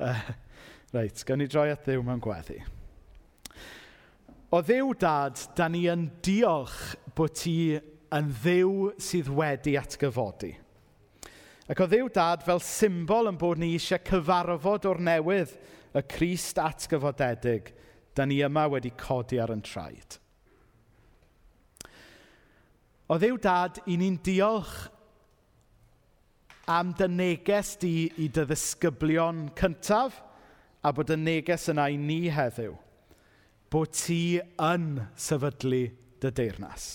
Uh, 0.00 0.22
reit, 0.96 1.20
gawn 1.28 1.42
ni 1.44 1.48
droi 1.52 1.68
at 1.74 1.84
ddiw 1.84 2.06
mewn 2.06 2.22
gweddi. 2.24 2.56
O 4.52 4.62
ddiw 4.64 4.94
dad, 5.00 5.44
da 5.56 5.68
ni 5.68 5.84
yn 5.92 6.08
diolch 6.24 6.80
bod 7.16 7.36
ti 7.36 7.76
yn 8.12 8.32
ddiw 8.40 8.94
sydd 9.00 9.28
wedi 9.36 9.76
atgyfodi. 9.80 10.54
Ac 11.68 11.84
o 11.84 11.86
ddiw 11.88 12.08
dad 12.16 12.48
fel 12.48 12.64
symbol 12.64 13.28
yn 13.28 13.36
bod 13.40 13.60
ni 13.60 13.74
eisiau 13.76 14.00
cyfarfod 14.08 14.88
o'r 14.88 15.04
newydd 15.12 15.52
y 15.92 16.02
Crist 16.08 16.58
atgyfodedig, 16.58 17.72
da 18.14 18.24
ni 18.24 18.40
yma 18.44 18.66
wedi 18.72 18.92
codi 18.98 19.40
ar 19.40 19.52
yn 19.52 19.62
traed. 19.64 20.18
O 23.12 23.18
ddew 23.20 23.36
dad, 23.42 23.82
i 23.92 23.98
ni'n 24.00 24.18
diolch 24.24 24.86
am 26.72 26.92
dy 26.96 27.08
neges 27.10 27.74
di 27.82 28.06
i 28.22 28.28
dy 28.32 28.46
ddisgyblion 28.48 29.48
cyntaf 29.58 30.22
a 30.82 30.92
bod 30.94 31.12
y 31.12 31.18
neges 31.18 31.68
yna 31.72 31.88
i 31.92 31.98
ni 32.00 32.24
heddiw 32.32 32.76
bod 33.72 33.92
ti 33.96 34.36
yn 34.60 34.86
sefydlu 35.16 35.82
dy 36.20 36.30
deyrnas. 36.36 36.86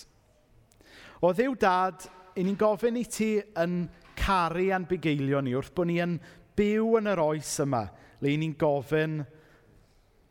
O 1.26 1.34
ddew 1.34 1.56
dad, 1.60 2.06
i 2.38 2.46
ni'n 2.46 2.58
gofyn 2.58 3.00
i 3.02 3.06
ti 3.10 3.32
yn 3.58 3.88
caru 4.18 4.68
a'n 4.74 4.86
bugeilio 4.90 5.42
ni 5.42 5.56
wrth 5.58 5.74
bod 5.78 5.90
ni 5.90 5.98
yn 6.02 6.20
byw 6.58 6.98
yn 7.02 7.14
yr 7.14 7.26
oes 7.28 7.56
yma– 7.66 7.86
le 8.24 8.34
ni'n 8.40 8.56
gofyn, 8.60 9.20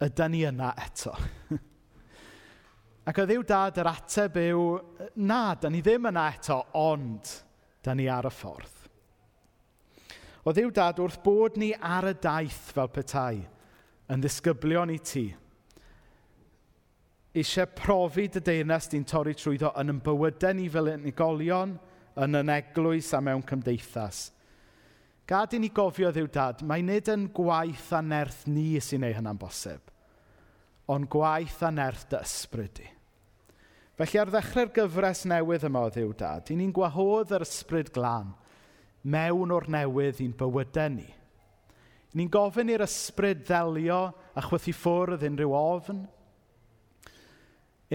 ydy 0.02 0.28
ni 0.32 0.42
yna 0.48 0.72
eto? 0.82 1.14
Ac 3.06 3.20
oedd 3.22 3.30
Dduw 3.30 3.44
dad 3.46 3.78
yr 3.78 3.90
ateb 3.92 4.38
yw, 4.42 4.62
na, 5.22 5.54
da 5.54 5.70
ni 5.70 5.82
ddim 5.84 6.08
yna 6.10 6.26
eto, 6.34 6.58
ond 6.80 7.30
da 7.86 7.94
ni 7.94 8.08
ar 8.10 8.26
y 8.26 8.32
ffordd. 8.34 8.82
O 10.46 10.54
Dduw 10.54 10.72
dad 10.74 11.02
wrth 11.02 11.20
bod 11.22 11.58
ni 11.58 11.72
ar 11.74 12.10
y 12.10 12.14
daith 12.22 12.72
fel 12.74 12.90
petai, 12.90 13.44
yn 14.10 14.22
ddisgyblion 14.22 14.94
i 14.94 15.00
ti, 15.02 15.26
eisiau 17.36 17.68
profi 17.76 18.26
dy 18.32 18.40
deunas 18.42 18.86
di'n 18.90 19.06
torri 19.06 19.34
trwyddo 19.36 19.74
yn 19.78 19.92
yn 19.92 19.98
bywydau 20.02 20.56
ni 20.56 20.70
fel 20.72 20.94
unigolion, 20.94 21.74
yn 22.16 22.40
yn 22.40 22.52
eglwys 22.54 23.12
a 23.14 23.20
mewn 23.22 23.44
cymdeithas– 23.46 24.26
Gad 25.26 25.56
i 25.56 25.58
ni 25.58 25.72
gofio 25.74 26.12
ddiw 26.14 26.28
dad, 26.30 26.60
mae 26.62 26.84
nid 26.86 27.08
yn 27.10 27.24
gwaith 27.34 27.88
a 27.96 27.98
nerth 27.98 28.44
ni 28.46 28.76
sy'n 28.78 29.08
ei 29.08 29.14
hynna'n 29.16 29.40
bosib, 29.40 29.82
ond 30.86 31.08
gwaith 31.10 31.64
a 31.66 31.72
nerth 31.74 32.04
dy 32.12 32.20
ysbryd 32.22 32.78
i. 32.84 32.86
Felly 33.98 34.20
ar 34.22 34.30
ddechrau'r 34.30 34.70
gyfres 34.76 35.24
newydd 35.26 35.66
yma 35.66 35.82
o 35.88 35.90
ddiw 35.90 36.12
dad, 36.20 36.52
i 36.52 36.58
ni'n 36.58 36.74
gwahodd 36.76 37.34
yr 37.34 37.42
ysbryd 37.46 37.90
glân 37.96 38.34
mewn 39.02 39.54
o'r 39.56 39.66
newydd 39.72 40.22
i'n 40.22 40.34
bywydau 40.38 40.94
ni. 40.94 41.08
Ni'n 42.14 42.30
gofyn 42.32 42.70
i'r 42.70 42.86
ysbryd 42.86 43.42
ddelio 43.48 43.98
a 44.30 44.46
chwythu 44.46 44.76
ffwrdd 44.78 45.26
unrhyw 45.26 45.58
ofn, 45.58 46.04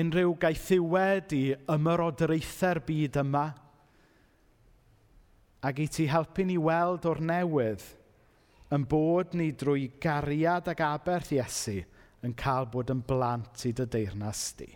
unrhyw 0.03 0.35
gaethiwed 0.41 1.31
i 1.37 1.43
ymyrodraethau'r 1.77 2.83
byd 2.91 3.23
yma, 3.23 3.45
ac 5.61 5.79
i 5.79 5.87
ti 5.91 6.07
helpu 6.09 6.45
ni 6.47 6.57
weld 6.57 7.05
o'r 7.09 7.21
newydd 7.21 7.83
yn 8.73 8.85
bod 8.89 9.35
ni 9.37 9.51
drwy 9.53 9.89
gariad 10.01 10.69
ac 10.71 10.83
aberth 10.87 11.33
Iesu 11.35 11.81
yn 12.25 12.35
cael 12.37 12.69
bod 12.71 12.93
yn 12.93 13.01
blant 13.05 13.65
i 13.67 13.73
dy 13.75 13.85
deyrnas 13.89 14.43
di. 14.57 14.69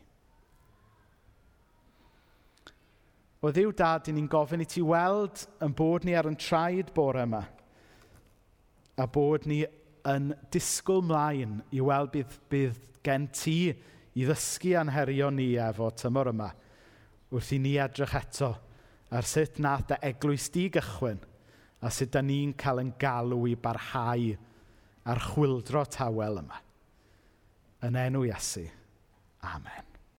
O 3.46 3.52
ddiw 3.54 3.72
dad, 3.78 4.08
ni'n 4.10 4.30
gofyn 4.30 4.64
i 4.64 4.68
ti 4.70 4.82
weld 4.82 5.44
yn 5.62 5.74
bod 5.78 6.06
ni 6.06 6.16
ar 6.18 6.30
yn 6.30 6.38
traed 6.42 6.90
bore 6.96 7.26
yma 7.28 7.44
a 8.98 9.06
bod 9.12 9.46
ni 9.50 9.60
yn 10.10 10.32
disgwyl 10.54 11.04
mlaen 11.06 11.60
i 11.76 11.82
weld 11.84 12.14
bydd, 12.14 12.38
bydd 12.50 12.80
gen 13.06 13.28
ti 13.36 13.60
i 13.70 14.26
ddysgu 14.26 14.76
anherio 14.80 15.30
ni 15.34 15.52
efo 15.62 15.90
tymor 16.00 16.32
yma 16.32 16.50
wrth 17.34 17.52
i 17.54 17.60
ni 17.62 17.76
edrych 17.82 18.16
eto 18.18 18.54
ar 19.12 19.28
sut 19.30 19.60
nath 19.62 19.88
dy 19.92 20.00
eglwys 20.10 20.50
di 20.54 20.68
gychwyn 20.74 21.22
a 21.86 21.92
sut 21.94 22.14
da 22.16 22.24
ni'n 22.26 22.56
cael 22.58 22.82
yn 22.82 22.94
galw 23.02 23.46
i 23.50 23.56
barhau 23.56 24.32
a'r 25.06 25.26
chwildro 25.32 25.84
tawel 25.86 26.42
yma. 26.42 26.62
Yn 27.86 28.00
enw 28.02 28.24
Iesu. 28.26 28.66
Amen. 29.46 29.95